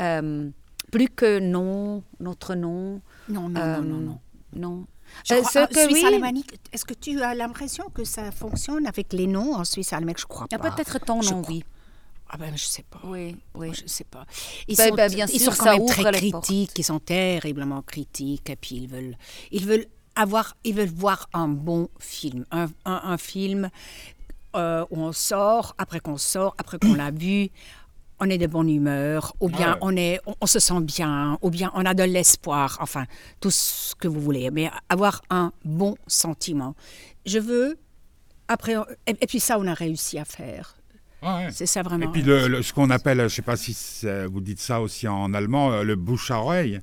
Euh, 0.00 0.48
plus 0.90 1.08
que 1.08 1.38
non, 1.40 2.02
notre 2.20 2.54
nom. 2.54 3.00
Non, 3.28 3.48
non, 3.48 3.60
euh, 3.60 3.76
non, 3.78 3.82
non, 3.82 3.98
non. 4.00 4.18
non. 4.54 4.86
Je 5.28 5.34
crois- 5.34 5.50
ce 5.50 5.66
que 5.72 5.80
Suisse 5.84 5.98
oui- 6.02 6.06
alémanique, 6.06 6.58
est-ce 6.72 6.84
que 6.84 6.94
tu 6.94 7.20
as 7.22 7.34
l'impression 7.34 7.84
que 7.92 8.04
ça 8.04 8.30
fonctionne 8.30 8.86
avec 8.86 9.12
les 9.12 9.26
noms 9.26 9.54
en 9.54 9.64
Suisse 9.64 9.92
alémanique? 9.92 10.20
Je 10.20 10.26
crois 10.26 10.46
pas. 10.48 10.58
Peut-être 10.58 10.98
ton 11.04 11.20
nom, 11.22 11.42
oui. 11.48 11.64
Ah 12.34 12.38
ben, 12.38 12.56
je 12.56 12.64
sais 12.64 12.82
pas. 12.88 12.98
Oui, 13.04 13.36
oui. 13.54 13.72
Je 13.74 13.86
sais 13.86 14.04
pas. 14.04 14.24
Ils 14.66 14.74
Ben, 14.76 14.88
sont, 14.88 14.94
ben, 14.94 15.12
bien 15.12 15.26
ils 15.26 15.38
sûr, 15.38 15.52
sont 15.52 15.58
quand 15.58 15.64
ça 15.66 15.72
même 15.72 15.82
ouvre 15.82 15.92
très 15.94 16.12
critiques, 16.12 16.72
ils 16.78 16.82
sont 16.84 16.98
terriblement 16.98 17.82
critiques, 17.82 18.48
et 18.48 18.56
puis 18.56 18.76
ils 18.76 18.88
veulent, 18.88 19.16
ils 19.50 19.66
veulent 19.66 19.86
avoir, 20.16 20.56
ils 20.64 20.74
veulent 20.74 20.88
voir 20.88 21.28
un 21.34 21.48
bon 21.48 21.88
film, 22.00 22.46
un, 22.50 22.68
un- 22.86 23.00
un 23.04 23.18
film 23.18 23.68
euh, 24.56 24.84
où 24.90 24.98
on 25.00 25.12
sort, 25.12 25.74
après 25.78 26.00
qu'on 26.00 26.16
sort, 26.16 26.54
après 26.58 26.78
qu'on 26.78 26.94
l'a 26.94 27.10
vu, 27.10 27.50
on 28.18 28.30
est 28.30 28.38
de 28.38 28.46
bonne 28.46 28.70
humeur, 28.70 29.34
ou 29.40 29.48
bien 29.50 29.72
Ouais. 29.72 29.78
on, 29.82 29.96
est, 29.96 30.20
on, 30.26 30.34
on 30.40 30.46
se 30.46 30.58
sent 30.58 30.80
bien, 30.80 31.38
ou 31.42 31.50
bien 31.50 31.70
on 31.74 31.84
a 31.84 31.92
de 31.92 32.02
l'espoir, 32.04 32.78
enfin, 32.80 33.04
tout 33.40 33.50
ce 33.50 33.94
que 33.94 34.08
vous 34.08 34.20
voulez, 34.20 34.50
mais 34.50 34.70
avoir 34.88 35.20
un 35.28 35.52
bon 35.64 35.96
sentiment. 36.06 36.74
Je 37.26 37.38
veux, 37.40 37.76
après, 38.48 38.74
et, 39.06 39.10
et 39.20 39.26
puis 39.26 39.40
ça, 39.40 39.58
on 39.58 39.66
a 39.66 39.74
réussi 39.74 40.18
à 40.18 40.24
faire. 40.24 40.76
Ouais, 41.22 41.28
ouais. 41.28 41.48
C'est 41.52 41.66
ça 41.66 41.82
vraiment. 41.82 42.06
Et 42.06 42.08
puis 42.12 42.22
le, 42.22 42.48
le- 42.48 42.62
ce 42.62 42.72
qu'on 42.72 42.90
appelle, 42.90 43.18
je 43.18 43.22
ne 43.24 43.28
sais 43.28 43.42
pas 43.42 43.56
si 43.56 43.76
vous 44.30 44.40
dites 44.40 44.60
ça 44.60 44.80
aussi 44.80 45.06
en 45.08 45.32
allemand, 45.34 45.72
euh, 45.72 45.82
le 45.82 45.94
bouche 45.96 46.30
à 46.30 46.38
oreille. 46.40 46.80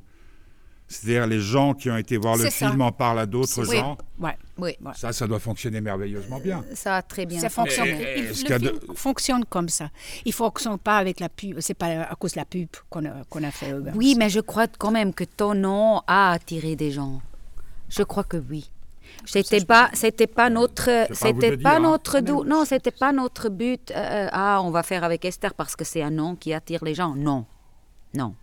C'est-à-dire 0.92 1.28
les 1.28 1.40
gens 1.40 1.76
qui 1.76 1.88
ont 1.92 1.98
été 1.98 2.18
voir 2.18 2.36
le 2.36 2.46
ça. 2.50 2.68
film 2.68 2.82
en 2.82 2.92
parlent 2.92 3.20
à 3.20 3.28
d'autres 3.28 3.64
Oui. 3.70 3.78
gens. 3.78 3.96
Ouais. 4.18 4.36
Oui, 4.58 4.76
Ça, 4.96 5.14
ça 5.14 5.28
doit 5.28 5.38
fonctionner 5.40 5.82
merveilleusement 5.82 6.40
bien. 6.40 6.66
ça 6.74 6.96
a 6.96 7.02
très 7.04 7.28
bien 7.28 7.40
Ça 7.40 7.50
fonctionne. 7.50 7.86
Et- 7.90 7.92
et- 7.92 8.20
Il- 8.20 8.26
est-ce 8.26 8.42
le 8.52 8.58
film 8.60 8.72
de- 8.72 8.96
fonctionne 8.96 9.46
comme 9.46 9.70
ça. 9.70 9.90
Il 10.26 10.34
fonctionne 10.34 10.80
pas 10.80 10.98
avec 10.98 11.20
la 11.20 11.30
pub. 11.30 11.60
C'est 11.60 11.76
pas 11.76 11.86
à 12.10 12.16
cause 12.16 12.32
de 12.34 12.38
la 12.40 12.46
pub 12.46 12.70
qu'on 12.90 13.06
a, 13.06 13.24
qu'on 13.30 13.44
a 13.44 13.52
fait. 13.52 13.72
Oui, 13.94 14.16
mais 14.18 14.30
je 14.32 14.40
crois 14.40 14.66
quand 14.68 14.90
même 14.90 15.14
que 15.14 15.26
ton 15.26 15.54
nom 15.54 16.02
a 16.08 16.32
attiré 16.32 16.76
des 16.76 16.90
gens. 16.92 17.22
Je 17.90 18.02
crois 18.02 18.24
que 18.24 18.38
oui. 18.38 18.72
C'était 19.26 19.64
pas, 19.66 19.90
c'était 19.94 20.28
pas 20.28 20.50
notre, 20.50 20.86
pas 21.08 21.14
c'était 21.14 21.58
dire, 21.58 21.64
pas 21.64 21.76
hein. 21.78 21.80
notre, 21.82 22.20
dou- 22.20 22.44
non, 22.44 22.66
c'était 22.66 22.92
pas 22.92 23.12
notre 23.12 23.50
but. 23.50 23.92
euh, 23.92 24.28
ah, 24.32 24.62
on 24.64 24.72
va 24.72 24.84
faire 24.84 25.04
avec 25.04 25.26
Esther 25.26 25.54
parce 25.54 25.76
que 25.76 25.84
c'est 25.84 26.02
un 26.02 26.10
nom 26.12 26.36
qui 26.36 26.54
attire 26.54 26.84
les 26.84 26.96
gens. 26.96 27.14
Non, 27.16 27.46
non, 28.14 28.36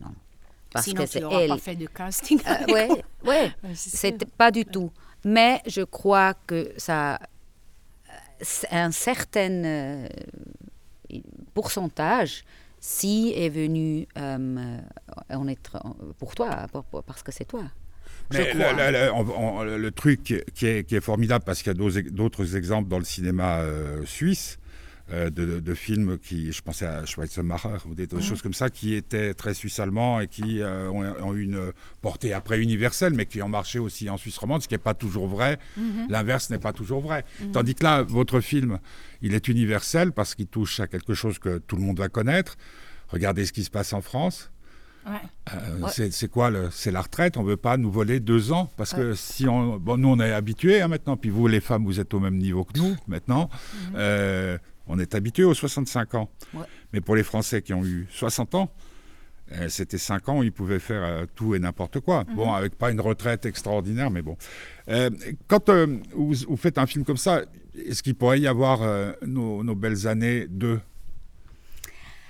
non, 0.00 0.12
parce 0.72 0.84
Sinon, 0.86 1.02
que 1.04 1.08
c'est 1.08 1.22
elle. 1.22 1.48
pas 1.48 1.58
fait 1.58 1.76
de 1.76 1.86
casting. 1.86 2.40
Euh, 2.46 2.72
ouais, 2.72 2.88
ouais. 3.24 3.52
C'était 3.74 4.26
pas 4.26 4.50
du 4.50 4.64
tout. 4.64 4.90
Mais 5.24 5.60
je 5.66 5.82
crois 5.82 6.34
que 6.46 6.72
ça, 6.76 7.18
c'est 8.40 8.70
un 8.70 8.92
certain 8.92 9.64
euh, 9.64 10.08
pourcentage 11.54 12.44
si 12.78 13.32
est 13.34 13.48
venu 13.48 14.06
euh, 14.18 14.78
en 15.30 15.48
être 15.48 15.78
pour 16.18 16.34
toi, 16.34 16.66
pour- 16.70 16.84
pour- 16.84 17.02
parce 17.02 17.22
que 17.22 17.32
c'est 17.32 17.44
toi. 17.46 17.62
Je 18.30 18.38
Mais 18.38 18.50
crois. 18.50 18.72
le, 18.72 18.92
le- 18.92 19.04
le- 19.06 19.12
on- 19.12 19.58
on- 19.58 19.64
le 19.64 19.90
truc 19.90 20.22
qui 20.22 20.34
est, 20.66 20.84
qui 20.84 20.96
est 20.96 21.00
formidable, 21.00 21.44
parce 21.44 21.62
qu'il 21.62 21.72
y 21.72 21.76
a 21.76 22.10
d'autres 22.10 22.56
exemples 22.56 22.88
dans 22.88 22.98
le 22.98 23.04
cinéma 23.04 23.58
euh, 23.60 24.04
suisse, 24.04 24.58
euh, 25.12 25.30
de, 25.30 25.60
de 25.60 25.74
films 25.74 26.18
qui, 26.18 26.50
je 26.52 26.60
pensais 26.62 26.84
à 26.86 27.04
Schweitzer-Macher 27.06 27.86
ou 27.88 27.94
des, 27.94 28.08
des 28.08 28.20
choses 28.20 28.42
comme 28.42 28.52
ça, 28.54 28.68
qui 28.70 28.94
étaient 28.94 29.34
très 29.34 29.54
suisse-allemands 29.54 30.18
et 30.18 30.26
qui 30.26 30.60
euh, 30.60 30.90
ont, 30.90 31.04
ont 31.24 31.34
eu 31.34 31.44
une 31.44 31.70
portée 32.02 32.32
après 32.32 32.60
universelle, 32.60 33.14
mais 33.14 33.26
qui 33.26 33.40
ont 33.40 33.48
marché 33.48 33.78
aussi 33.78 34.10
en 34.10 34.16
Suisse 34.16 34.36
romande, 34.38 34.62
ce 34.62 34.66
qui 34.68 34.74
n'est 34.74 34.78
pas 34.78 34.94
toujours 34.94 35.28
vrai. 35.28 35.58
L'inverse 36.08 36.50
n'est 36.50 36.58
pas 36.58 36.72
toujours 36.72 37.00
vrai. 37.02 37.24
Tandis 37.52 37.76
que 37.76 37.84
là, 37.84 38.02
votre 38.02 38.40
film, 38.40 38.80
il 39.22 39.32
est 39.34 39.46
universel 39.46 40.10
parce 40.10 40.34
qu'il 40.34 40.48
touche 40.48 40.80
à 40.80 40.88
quelque 40.88 41.14
chose 41.14 41.38
que 41.38 41.58
tout 41.58 41.76
le 41.76 41.82
monde 41.82 41.98
va 42.00 42.08
connaître. 42.08 42.56
Regardez 43.08 43.46
ce 43.46 43.52
qui 43.52 43.62
se 43.62 43.70
passe 43.70 43.92
en 43.92 44.00
France. 44.00 44.50
Euh, 45.06 45.78
Ouais. 45.80 46.10
c'est- 46.10 46.28
quoi 46.28 46.50
C'est 46.70 46.90
la 46.90 47.00
retraite? 47.00 47.36
On 47.36 47.42
ne 47.44 47.48
veut 47.48 47.56
pas 47.56 47.76
nous 47.76 47.90
voler 47.90 48.18
deux 48.20 48.52
ans? 48.52 48.70
Parce 48.76 48.92
que 48.92 49.14
si 49.14 49.46
on, 49.48 49.76
bon, 49.78 49.96
nous 49.96 50.08
on 50.08 50.18
est 50.20 50.32
habitués 50.32 50.80
hein, 50.82 50.88
maintenant. 50.88 51.16
Puis 51.16 51.30
vous 51.30 51.46
les 51.46 51.60
femmes, 51.60 51.84
vous 51.84 52.00
êtes 52.00 52.12
au 52.14 52.20
même 52.20 52.36
niveau 52.38 52.64
que 52.64 52.78
nous 52.78 52.96
maintenant. 53.06 53.48
Euh, 53.94 54.58
on 54.88 54.98
est 54.98 55.14
habitués 55.14 55.44
aux 55.44 55.54
65 55.54 56.14
ans. 56.14 56.28
Ouais. 56.54 56.64
Mais 56.92 57.00
pour 57.00 57.14
les 57.16 57.22
Français 57.22 57.62
qui 57.62 57.72
ont 57.74 57.84
eu 57.84 58.06
60 58.10 58.54
ans, 58.56 58.70
euh, 59.52 59.68
c'était 59.68 59.98
5 59.98 60.28
ans 60.28 60.38
où 60.38 60.42
ils 60.42 60.52
pouvaient 60.52 60.80
faire 60.80 61.26
tout 61.36 61.54
et 61.54 61.58
n'importe 61.60 62.00
quoi. 62.00 62.24
Bon, 62.34 62.52
avec 62.52 62.76
pas 62.76 62.90
une 62.90 63.00
retraite 63.00 63.46
extraordinaire, 63.46 64.10
mais 64.10 64.22
bon. 64.22 64.36
Quand 65.46 65.70
vous, 66.14 66.32
vous 66.48 66.56
faites 66.56 66.78
un 66.78 66.86
film 66.86 67.04
comme 67.04 67.16
ça, 67.16 67.42
est-ce 67.76 68.02
qu'il 68.02 68.14
pourrait 68.16 68.40
y 68.40 68.46
avoir 68.48 68.80
nos, 69.24 69.62
nos 69.62 69.74
belles 69.76 70.06
années 70.08 70.46
2 70.48 70.80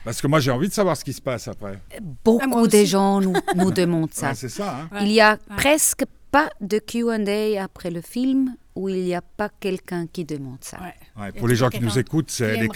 Parce 0.06 0.22
que 0.22 0.28
moi 0.28 0.38
j'ai 0.40 0.52
envie 0.52 0.68
de 0.68 0.72
savoir 0.72 0.96
ce 0.96 1.04
qui 1.04 1.12
se 1.12 1.20
passe 1.20 1.48
après. 1.48 1.80
Beaucoup 2.24 2.64
Ah, 2.64 2.66
de 2.68 2.84
gens 2.84 3.20
nous, 3.20 3.34
nous 3.56 3.70
demandent 3.82 4.14
ça. 4.14 4.28
Ouais, 4.28 4.34
c'est 4.36 4.48
ça. 4.48 4.78
hein. 4.78 4.88
Ouais. 4.92 5.02
Il 5.02 5.10
y 5.12 5.20
a 5.20 5.36
presque 5.56 6.04
pas 6.30 6.48
de 6.60 6.78
Q&A 6.78 7.62
après 7.62 7.90
le 7.90 8.00
film 8.00 8.54
où 8.76 8.88
il 8.88 9.02
n'y 9.02 9.14
a 9.16 9.20
pas 9.20 9.48
quelqu'un 9.48 10.06
qui 10.06 10.24
demande 10.24 10.58
ça. 10.62 10.78
Ouais. 10.80 10.94
Ouais, 11.22 11.28
Et 11.30 11.32
pour 11.32 11.48
les 11.48 11.56
gens 11.56 11.70
qui 11.70 11.80
nous 11.80 11.98
écoutent, 11.98 12.30
c'est 12.30 12.56
les, 12.56 12.68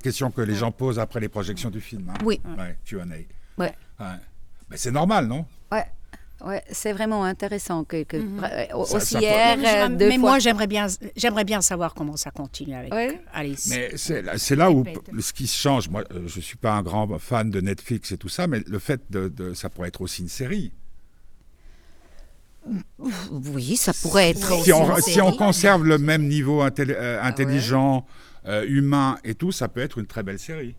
questions 0.00 0.30
que 0.32 0.40
les 0.40 0.54
gens 0.56 0.72
posent 0.72 0.98
après 0.98 1.20
les 1.20 1.28
projections 1.28 1.70
du 1.70 1.80
film. 1.80 2.10
hein. 2.10 2.18
Oui. 2.24 2.40
Ouais, 2.58 2.76
Q&A. 2.84 3.04
Ouais. 3.04 3.26
Ouais. 4.00 4.06
Mais 4.68 4.76
c'est 4.76 4.90
normal, 4.90 5.26
non? 5.28 5.46
Ouais, 5.70 5.84
ouais, 6.44 6.62
c'est 6.70 6.92
vraiment 6.92 7.24
intéressant 7.24 7.84
que, 7.84 8.02
que 8.04 8.16
euh, 8.16 8.74
aussi 8.76 9.16
hier, 9.18 9.56
mais 9.58 9.82
euh, 9.84 9.88
deux 9.88 10.08
mais 10.08 10.18
fois. 10.18 10.30
moi, 10.30 10.38
j'aimerais 10.38 10.66
bien, 10.66 10.86
j'aimerais 11.16 11.44
bien 11.44 11.60
savoir 11.62 11.94
comment 11.94 12.16
ça 12.16 12.30
continue 12.30 12.74
avec 12.74 12.92
Ouais. 12.92 13.20
Alice. 13.32 13.68
Mais 13.68 13.90
c'est 13.96 14.22
là- 14.56 14.70
où 14.70 14.84
ce 15.20 15.32
qui 15.32 15.46
se 15.46 15.58
change. 15.58 15.88
Moi, 15.88 16.04
euh, 16.12 16.26
je 16.26 16.40
suis 16.40 16.56
pas 16.56 16.72
un 16.72 16.82
grand 16.82 17.18
fan 17.18 17.50
de 17.50 17.60
Netflix 17.60 18.12
et 18.12 18.18
tout 18.18 18.28
ça, 18.28 18.46
mais 18.46 18.60
le 18.66 18.78
fait 18.78 19.00
de, 19.10 19.28
de- 19.28 19.54
ça 19.54 19.70
pourrait 19.70 19.88
être 19.88 20.00
aussi 20.00 20.22
une 20.22 20.28
série. 20.28 20.72
Oui, 23.30 23.76
ça 23.76 23.92
pourrait 24.02 24.30
être 24.30 24.48
Si 24.48 24.72
aussi 24.72 24.72
on, 24.72 24.96
une 24.96 25.00
si 25.02 25.20
on 25.20 25.32
conserve 25.32 25.84
le 25.84 25.98
même 25.98 26.26
niveau 26.26 26.64
intelli- 26.64 26.96
euh, 26.96 27.18
Ah 27.22 27.26
intelligent, 27.28 28.04
euh, 28.46 28.64
humain 28.66 29.18
et 29.22 29.34
tout, 29.36 29.52
ça 29.52 29.68
peut 29.68 29.80
être 29.80 29.98
une 29.98 30.06
très 30.06 30.24
belle 30.24 30.38
série. 30.40 30.74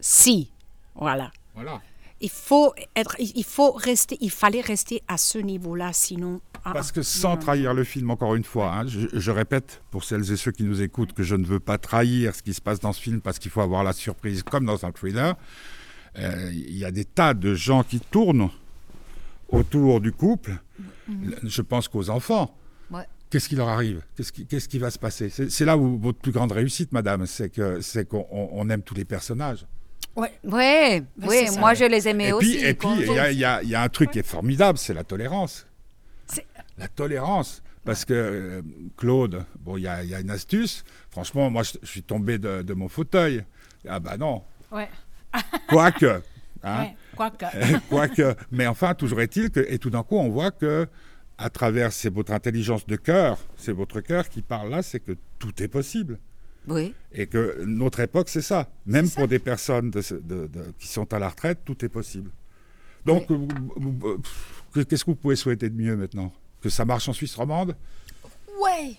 Si, 0.00 0.50
voilà. 0.94 1.30
Voilà. 1.54 1.80
Il 2.20 2.30
faut 2.30 2.72
être, 2.94 3.14
il 3.18 3.44
faut 3.44 3.72
rester, 3.72 4.16
il 4.22 4.30
fallait 4.30 4.62
rester 4.62 5.02
à 5.06 5.18
ce 5.18 5.36
niveau-là, 5.38 5.92
sinon. 5.92 6.40
ah, 6.64 6.72
Parce 6.72 6.90
que 6.90 7.00
ah, 7.00 7.04
sans 7.04 7.36
trahir 7.36 7.74
le 7.74 7.84
film, 7.84 8.10
encore 8.10 8.34
une 8.34 8.44
fois, 8.44 8.72
hein, 8.74 8.86
je, 8.86 9.00
je 9.12 9.30
répète 9.30 9.82
pour 9.90 10.02
celles 10.04 10.30
et 10.32 10.36
ceux 10.36 10.50
qui 10.52 10.62
nous 10.64 10.80
écoutent 10.80 11.12
que 11.12 11.22
je 11.22 11.36
ne 11.36 11.44
veux 11.44 11.60
pas 11.60 11.76
trahir 11.76 12.34
ce 12.34 12.42
qui 12.42 12.54
se 12.54 12.60
passe 12.62 12.80
dans 12.80 12.94
ce 12.94 13.00
film 13.02 13.20
parce 13.20 13.38
qu'il 13.38 13.50
faut 13.50 13.60
avoir 13.60 13.84
la 13.84 13.92
surprise 13.92 14.42
comme 14.42 14.64
dans 14.64 14.86
un 14.86 14.92
thriller. 14.92 15.34
Euh, 16.18 16.50
Il 16.52 16.78
y 16.78 16.86
a 16.86 16.90
des 16.90 17.04
tas 17.04 17.34
de 17.34 17.54
gens 17.54 17.82
qui 17.82 18.00
tournent 18.00 18.48
autour 19.48 20.00
du 20.00 20.12
couple. 20.12 20.56
Je 21.44 21.62
pense 21.62 21.88
qu'aux 21.88 22.08
enfants. 22.10 22.56
Ouais. 22.90 23.04
Qu'est-ce 23.30 23.48
qui 23.48 23.56
leur 23.56 23.68
arrive? 23.68 24.02
Qu'est-ce 24.16 24.32
qui, 24.32 24.46
qu'est-ce 24.46 24.68
qui 24.68 24.78
va 24.78 24.90
se 24.90 24.98
passer? 24.98 25.28
C'est 25.28 25.50
c'est 25.50 25.64
là 25.64 25.76
où 25.76 25.98
votre 25.98 26.18
plus 26.18 26.32
grande 26.32 26.52
réussite, 26.52 26.92
madame, 26.92 27.26
c'est 27.26 27.50
que 27.50 27.80
c'est 27.80 28.08
qu'on 28.08 28.26
on- 28.30 28.48
on 28.52 28.70
aime 28.70 28.82
tous 28.82 28.94
les 28.94 29.04
personnages. 29.04 29.66
Ouais. 30.16 30.32
Oui, 30.44 31.00
Ben, 31.16 31.58
moi 31.60 31.74
je 31.74 31.84
les 31.84 32.08
aimais 32.08 32.28
Et 32.28 32.32
aussi. 32.32 32.56
puis, 32.56 32.64
et 32.66 32.74
puis, 32.74 32.88
il 33.00 33.12
y 33.12 33.44
a, 33.44 33.62
y 33.62 33.68
y 33.68 33.74
un 33.76 33.88
truc 33.88 34.10
qui 34.10 34.18
est 34.18 34.26
formidable, 34.26 34.78
c'est 34.78 34.94
la 34.94 35.04
tolérance. 35.04 35.66
C'est- 36.26 36.46
La 36.78 36.88
tolérance. 36.88 37.62
Parce 37.84 38.04
que 38.04 38.14
euh, 38.14 38.62
Claude, 38.96 39.44
bon, 39.60 39.76
il 39.76 39.82
y 39.82 39.86
a, 39.88 40.02
il 40.02 40.10
y 40.10 40.14
a 40.14 40.20
une 40.20 40.30
astuce. 40.30 40.82
Franchement, 41.10 41.50
moi, 41.50 41.62
je, 41.62 41.72
je 41.82 41.86
suis 41.86 42.02
tombé 42.02 42.38
de, 42.38 42.62
de 42.62 42.74
mon 42.74 42.88
fauteuil. 42.88 43.44
Ah 43.88 44.00
bah 44.00 44.16
non. 44.16 44.42
Ouais. 44.72 44.88
Quoique. 45.68 46.20
hein. 46.64 46.80
Ouais. 46.82 46.96
Quoique. 47.14 47.44
Quoique. 47.88 48.34
Mais 48.50 48.66
enfin, 48.66 48.94
toujours 48.94 49.20
est-il 49.20 49.50
que, 49.50 49.60
et 49.68 49.78
tout 49.78 49.90
d'un 49.90 50.02
coup, 50.02 50.16
on 50.16 50.28
voit 50.30 50.50
que, 50.50 50.88
à 51.38 51.48
travers 51.50 51.92
c'est 51.92 52.12
votre 52.12 52.32
intelligence 52.32 52.86
de 52.86 52.96
cœur, 52.96 53.38
c'est 53.56 53.72
votre 53.72 54.00
cœur 54.00 54.28
qui 54.28 54.42
parle 54.42 54.70
là, 54.70 54.82
c'est 54.82 54.98
que 55.00 55.12
tout 55.38 55.62
est 55.62 55.68
possible. 55.68 56.18
Oui, 56.68 56.94
Et 57.12 57.26
que 57.26 57.62
notre 57.64 58.00
époque, 58.00 58.28
c'est 58.28 58.42
ça. 58.42 58.68
Même 58.86 59.08
pour 59.10 59.28
des 59.28 59.38
personnes 59.38 59.90
de 59.90 60.00
ce- 60.00 60.14
de- 60.14 60.46
de- 60.48 60.72
qui 60.78 60.88
sont 60.88 61.12
à 61.14 61.18
la 61.18 61.28
retraite, 61.28 61.60
tout 61.64 61.84
est 61.84 61.88
possible. 61.88 62.30
Donc, 63.04 63.30
vous- 63.30 64.18
pff, 64.18 64.84
qu'est-ce 64.88 65.04
que 65.04 65.10
vous 65.10 65.16
pouvez 65.16 65.36
souhaiter 65.36 65.70
de 65.70 65.76
mieux 65.76 65.96
maintenant? 65.96 66.32
Que 66.60 66.68
ça 66.68 66.84
marche 66.84 67.08
en 67.08 67.12
Suisse 67.12 67.34
romande? 67.36 67.76
Ouais. 68.60 68.96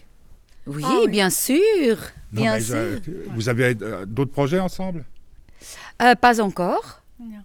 oui, 0.66 0.84
Ah 0.86 1.00
oui. 1.04 1.12
bien 1.12 1.30
sûr, 1.30 1.98
Non, 2.32 2.42
bien 2.42 2.60
sûr. 2.60 2.76
je- 3.06 3.30
Vous 3.36 3.50
avez 3.50 3.76
euh, 3.82 4.06
d'autres 4.06 4.32
projets 4.32 4.60
ensemble? 4.60 5.04
Euh, 6.02 6.16
pas 6.16 6.40
encore. 6.42 7.02
Non. 7.20 7.42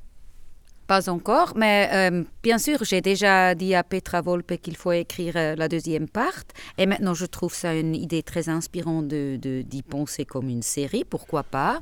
Pas 0.86 1.08
encore, 1.08 1.54
mais 1.56 1.88
euh, 1.92 2.24
bien 2.42 2.58
sûr, 2.58 2.84
j'ai 2.84 3.00
déjà 3.00 3.54
dit 3.54 3.74
à 3.74 3.82
Petra 3.84 4.20
Volpe 4.20 4.56
qu'il 4.60 4.76
faut 4.76 4.92
écrire 4.92 5.34
euh, 5.36 5.54
la 5.56 5.68
deuxième 5.68 6.08
part. 6.08 6.42
Et 6.76 6.86
maintenant, 6.86 7.14
je 7.14 7.24
trouve 7.24 7.54
ça 7.54 7.74
une 7.74 7.94
idée 7.94 8.22
très 8.22 8.48
inspirante 8.48 9.08
de, 9.08 9.36
de- 9.40 9.62
d'y 9.62 9.82
penser 9.82 10.24
comme 10.24 10.48
une 10.48 10.62
série, 10.62 11.04
pourquoi 11.04 11.44
pas. 11.44 11.80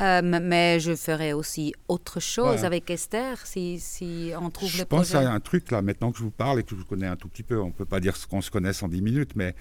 Euh, 0.00 0.22
mais 0.42 0.80
je 0.80 0.96
ferai 0.96 1.34
aussi 1.34 1.74
autre 1.86 2.18
chose 2.18 2.64
avec 2.64 2.90
Esther 2.90 3.36
si, 3.46 3.78
si 3.78 4.32
on 4.40 4.50
trouve 4.50 4.70
Je 4.70 4.78
le 4.78 4.84
pense 4.86 5.10
projet. 5.10 5.24
à 5.26 5.30
un 5.30 5.38
truc 5.38 5.70
là, 5.70 5.82
maintenant 5.82 6.10
que 6.10 6.18
je 6.18 6.22
vous 6.24 6.30
parle 6.30 6.58
et 6.60 6.62
que 6.62 6.70
je 6.70 6.76
vous 6.76 6.86
connais 6.86 7.06
un 7.06 7.16
tout 7.16 7.28
petit 7.28 7.42
peu. 7.42 7.60
On 7.60 7.66
ne 7.66 7.72
peut 7.72 7.84
pas 7.84 8.00
dire 8.00 8.16
ce 8.16 8.26
qu'on 8.26 8.40
se 8.40 8.50
connaisse 8.50 8.82
en 8.82 8.88
10 8.88 9.02
minutes, 9.02 9.32
mais 9.36 9.54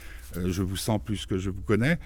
je 0.45 0.61
vous 0.63 0.77
sens 0.77 0.99
plus 1.03 1.25
que 1.25 1.37
je 1.37 1.49
vous 1.49 1.61
connais. 1.61 1.99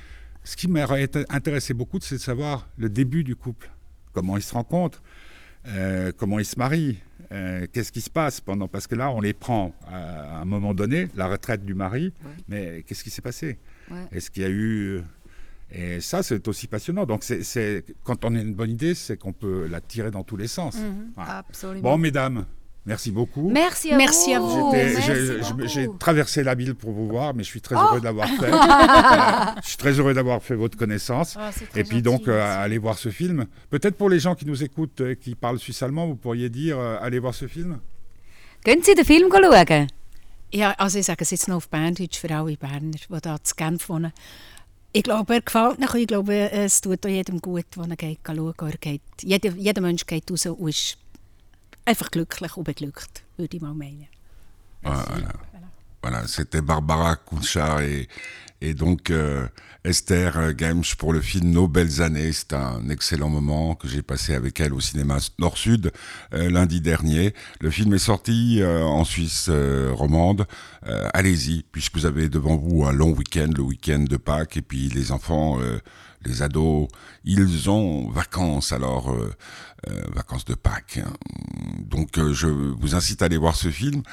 Ce 0.43 0.55
qui 0.57 0.67
m'aurait 0.67 1.07
intéressé 1.29 1.73
beaucoup, 1.75 1.99
c'est 2.01 2.15
de 2.15 2.19
savoir 2.21 2.67
le 2.77 2.89
début 2.89 3.23
du 3.23 3.35
couple. 3.35 3.69
Comment 4.13 4.35
ils 4.37 4.43
se 4.43 4.53
rencontrent, 4.53 5.01
euh, 5.67 6.11
comment 6.15 6.39
ils 6.39 6.45
se 6.45 6.57
marient, 6.59 6.97
euh, 7.31 7.65
qu'est-ce 7.71 7.91
qui 7.91 8.01
se 8.01 8.09
passe 8.09 8.39
pendant. 8.41 8.67
Parce 8.67 8.87
que 8.87 8.95
là, 8.95 9.09
on 9.11 9.21
les 9.21 9.33
prend 9.33 9.73
à, 9.87 10.37
à 10.37 10.41
un 10.41 10.45
moment 10.45 10.73
donné, 10.73 11.07
la 11.15 11.27
retraite 11.27 11.65
du 11.65 11.73
mari, 11.73 12.13
Ouais. 12.23 12.31
mais 12.47 12.83
qu'est-ce 12.87 13.03
qui 13.03 13.09
s'est 13.09 13.21
passé? 13.21 13.57
Ouais. 13.89 13.97
Est-ce 14.11 14.29
qu'il 14.31 14.43
y 14.43 14.45
a 14.45 14.49
eu. 14.49 15.01
Et 15.71 15.99
ça, 15.99 16.21
c'est 16.23 16.47
aussi 16.47 16.67
passionnant. 16.67 17.05
Donc, 17.05 17.23
c'est- 17.23 17.83
quand 18.03 18.23
on 18.23 18.35
a 18.35 18.39
une 18.39 18.53
bonne 18.53 18.69
idée, 18.69 18.93
c'est 18.93 19.17
qu'on 19.17 19.33
peut 19.33 19.67
la 19.67 19.81
tirer 19.81 20.11
dans 20.11 20.23
tous 20.23 20.37
les 20.37 20.47
sens. 20.47 20.77
Voilà. 21.15 21.37
Absolument. 21.39 21.81
Bon, 21.91 21.97
mesdames, 21.97 22.45
merci 22.85 23.11
beaucoup. 23.11 23.49
merci 23.49 23.91
à 23.91 23.97
Merci 23.97 24.33
à 24.33 24.39
vous. 24.39 24.47
vous. 24.69 24.73
J'ai- 24.73 25.37
beaucoup. 25.39 25.61
je- 25.61 25.67
J'ai 25.67 25.89
traversé 25.99 26.43
la 26.43 26.55
ville 26.55 26.75
pour 26.75 26.91
vous 26.91 27.07
voir, 27.07 27.33
mais 27.33 27.43
je 27.43 27.49
suis 27.49 27.61
très 27.61 27.75
heureux 27.75 27.99
de 27.99 28.05
l'avoir 28.05 28.27
fait. 28.29 28.49
Voilà. 28.49 29.55
je 29.63 29.67
suis 29.69 29.77
très 29.77 29.93
heureux 29.99 30.13
d'avoir 30.13 30.41
fait 30.41 30.55
votre 30.55 30.77
connaissance. 30.77 31.37
C'est 31.51 31.69
très 31.69 31.79
Et 31.81 31.83
puis 31.83 31.97
gentil, 31.97 32.01
donc, 32.03 32.27
euh, 32.27 32.63
allez 32.63 32.77
voir 32.77 32.97
ce 32.97 33.09
film. 33.09 33.45
Peut-être 33.69 33.95
pour 33.97 34.09
les 34.09 34.19
gens 34.19 34.35
qui 34.35 34.45
nous 34.45 34.63
écoutent, 34.63 35.01
euh, 35.01 35.15
qui 35.15 35.35
parlent 35.35 35.59
suisse-allemand, 35.59 36.07
vous 36.07 36.15
pourriez 36.15 36.49
dire, 36.49 36.77
euh, 36.79 36.97
allez 37.01 37.19
voir 37.19 37.33
ce 37.33 37.47
film 37.47 37.79
Können 38.63 38.81
Sie 38.83 38.95
den 38.95 39.05
Film 39.05 39.29
schauen? 39.31 39.87
Ja, 40.51 40.71
also 40.77 40.99
ich 40.99 41.05
sage 41.05 41.21
es 41.23 41.31
jetzt 41.31 41.47
noch 41.47 41.57
auf 41.57 41.67
Berndeutsch 41.69 42.17
für 42.19 42.29
alle 42.33 42.55
Berner, 42.55 42.91
die 42.91 43.21
da 43.21 43.37
zu 43.43 43.55
Genf 43.55 43.89
wohnen. 43.89 44.11
Ich 44.93 45.03
glaube, 45.03 45.33
er 45.33 45.41
gefällt 45.41 45.79
euch. 45.79 45.95
Ich 46.01 46.07
glaube, 46.07 46.33
es 46.51 46.79
tut 46.79 47.05
auch 47.05 47.09
jedem 47.09 47.41
gut, 47.41 47.65
der 47.75 47.83
ihn 47.83 47.97
geht 47.97 48.19
schauen. 48.25 48.53
Er 48.61 48.77
geht, 48.77 49.01
jeder, 49.21 49.49
jeder 49.49 49.81
Mensch 49.81 50.05
geht 50.05 50.31
raus 50.31 50.45
und 50.45 50.69
ist 50.69 50.97
einfach 51.85 52.11
glücklich 52.11 52.57
und 52.57 52.63
beglückt, 52.63 53.23
würde 53.37 53.55
ich 53.55 53.61
mal 53.61 53.73
meinen. 53.73 54.07
Voilà, 54.83 55.33
voilà 56.01 56.27
c'était 56.27 56.61
Barbara 56.61 57.15
Kunchar 57.15 57.81
et, 57.81 58.07
et 58.61 58.75
donc 58.75 59.09
euh, 59.09 59.47
Esther 59.83 60.55
Gemsch 60.55 60.95
pour 60.95 61.11
le 61.11 61.21
film 61.21 61.49
Nos 61.49 61.67
belles 61.67 62.03
années. 62.03 62.31
C'est 62.33 62.53
un 62.53 62.87
excellent 62.89 63.29
moment 63.29 63.73
que 63.75 63.87
j'ai 63.87 64.03
passé 64.03 64.35
avec 64.35 64.59
elle 64.59 64.73
au 64.73 64.79
cinéma 64.79 65.17
Nord-Sud 65.39 65.91
euh, 66.33 66.49
lundi 66.51 66.81
dernier. 66.81 67.33
Le 67.61 67.71
film 67.71 67.95
est 67.95 67.99
sorti 67.99 68.61
euh, 68.61 68.83
en 68.83 69.03
Suisse 69.03 69.49
romande. 69.49 70.45
Allez-y, 71.13 71.63
puisque 71.71 71.97
vous 71.97 72.05
avez 72.05 72.29
devant 72.29 72.57
vous 72.57 72.85
un 72.85 72.91
long 72.91 73.11
week-end, 73.11 73.49
le 73.55 73.63
week-end 73.63 74.05
de 74.07 74.17
Pâques, 74.17 74.57
et 74.57 74.61
puis 74.61 74.89
les 74.89 75.11
enfants... 75.11 75.59
euh, 76.25 76.29
les 76.29 76.41
ados, 76.41 76.87
ils 77.23 77.69
ont 77.69 78.09
vacances, 78.09 78.71
alors 78.71 79.11
euh, 79.11 79.33
euh, 79.89 80.01
vacances 80.13 80.45
de 80.45 80.55
Pâques. 80.55 80.99
Hein. 81.03 81.13
Donc 81.79 82.17
euh, 82.17 82.33
je 82.33 82.47
vous 82.47 82.95
incite 82.95 83.21
à 83.21 83.25
aller 83.25 83.37
voir 83.37 83.55
ce 83.55 83.69
film. 83.69 84.03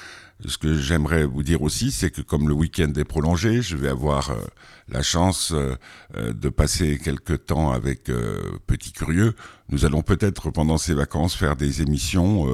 Ce 0.46 0.59
que 0.59 0.75
j'aimerais 0.75 1.25
vous 1.25 1.44
dire 1.44 1.62
aussi, 1.62 1.92
c'est 1.92 2.11
que 2.11 2.20
comme 2.20 2.48
le 2.48 2.55
week-end 2.55 2.92
est 2.96 3.05
prolongé, 3.05 3.62
je 3.62 3.77
vais 3.77 3.88
avoir 3.88 4.37
la 4.88 5.01
chance 5.01 5.55
de 6.16 6.48
passer 6.48 6.98
quelques 6.98 7.46
temps 7.46 7.70
avec 7.70 8.11
Petit 8.66 8.90
Curieux. 8.90 9.37
Nous 9.72 9.85
allons 9.85 10.02
peut-être 10.02 10.50
pendant 10.50 10.78
ces 10.78 10.94
vacances 10.94 11.35
faire 11.35 11.56
des 11.56 11.82
émissions 11.82 12.46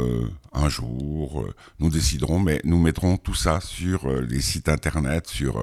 un 0.52 0.68
jour, 0.68 1.44
nous 1.78 1.90
déciderons, 1.90 2.38
mais 2.38 2.61
nous 2.64 2.78
mettrons 2.78 3.16
tout 3.16 3.35
ça 3.35 3.61
sur 3.61 4.09
les 4.09 4.40
sites 4.40 4.68
internet, 4.68 5.26
sur 5.26 5.61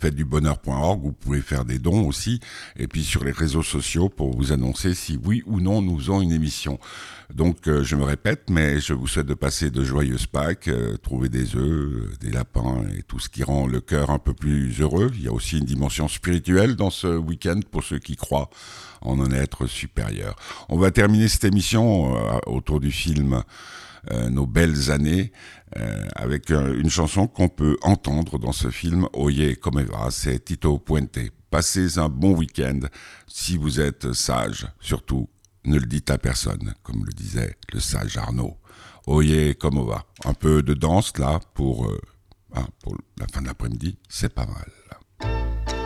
fêtedubonheur.org, 0.00 1.02
vous 1.02 1.12
pouvez 1.12 1.40
faire 1.40 1.64
des 1.64 1.78
dons 1.78 2.06
aussi, 2.06 2.40
et 2.76 2.86
puis 2.86 3.04
sur 3.04 3.24
les 3.24 3.32
réseaux 3.32 3.62
sociaux 3.62 4.08
pour 4.10 4.36
vous 4.36 4.52
annoncer 4.52 4.94
si 4.94 5.18
oui 5.24 5.42
ou 5.46 5.60
non 5.60 5.82
nous 5.82 5.98
faisons 5.98 6.20
une 6.20 6.32
émission. 6.32 6.78
Donc 7.34 7.68
euh, 7.68 7.84
je 7.84 7.94
me 7.94 8.04
répète, 8.04 8.48
mais 8.48 8.80
je 8.80 8.94
vous 8.94 9.06
souhaite 9.06 9.26
de 9.26 9.34
passer 9.34 9.70
de 9.70 9.84
joyeuses 9.84 10.26
Pâques, 10.26 10.68
euh, 10.68 10.96
trouver 10.96 11.28
des 11.28 11.56
œufs, 11.56 11.92
euh, 11.92 12.10
des 12.20 12.30
lapins 12.30 12.82
et 12.96 13.02
tout 13.02 13.18
ce 13.18 13.28
qui 13.28 13.42
rend 13.42 13.66
le 13.66 13.80
cœur 13.80 14.10
un 14.10 14.18
peu 14.18 14.32
plus 14.32 14.80
heureux. 14.80 15.10
Il 15.14 15.24
y 15.24 15.28
a 15.28 15.32
aussi 15.32 15.58
une 15.58 15.66
dimension 15.66 16.08
spirituelle 16.08 16.74
dans 16.74 16.90
ce 16.90 17.06
week-end 17.06 17.60
pour 17.70 17.84
ceux 17.84 17.98
qui 17.98 18.16
croient 18.16 18.48
en 19.00 19.20
un 19.20 19.30
être 19.32 19.66
supérieur. 19.66 20.34
On 20.68 20.78
va 20.78 20.90
terminer 20.90 21.28
cette 21.28 21.44
émission 21.44 22.14
autour 22.46 22.80
du 22.80 22.90
film 22.90 23.42
Nos 24.30 24.46
belles 24.46 24.90
années 24.90 25.32
avec 26.14 26.50
une 26.50 26.90
chanson 26.90 27.26
qu'on 27.26 27.48
peut 27.48 27.76
entendre 27.82 28.38
dans 28.38 28.52
ce 28.52 28.70
film 28.70 29.06
Oye 29.12 29.56
comme 29.56 29.82
va, 29.82 30.10
c'est 30.10 30.44
Tito 30.44 30.78
Puente. 30.78 31.18
Passez 31.50 31.98
un 31.98 32.08
bon 32.08 32.36
week-end 32.36 32.80
si 33.26 33.56
vous 33.56 33.80
êtes 33.80 34.12
sage, 34.12 34.66
surtout 34.80 35.28
ne 35.64 35.78
le 35.78 35.86
dites 35.86 36.10
à 36.10 36.18
personne, 36.18 36.74
comme 36.82 37.04
le 37.04 37.12
disait 37.12 37.56
le 37.72 37.80
sage 37.80 38.16
Arnaud. 38.16 38.56
Oye, 39.06 39.54
comment 39.58 39.84
va 39.84 40.04
Un 40.24 40.34
peu 40.34 40.62
de 40.62 40.74
danse 40.74 41.16
là 41.18 41.40
pour, 41.54 41.86
euh, 41.86 41.98
pour 42.82 42.96
la 43.18 43.26
fin 43.32 43.40
de 43.40 43.46
l'après-midi, 43.46 43.98
c'est 44.08 44.32
pas 44.32 44.46
mal. 44.46 45.77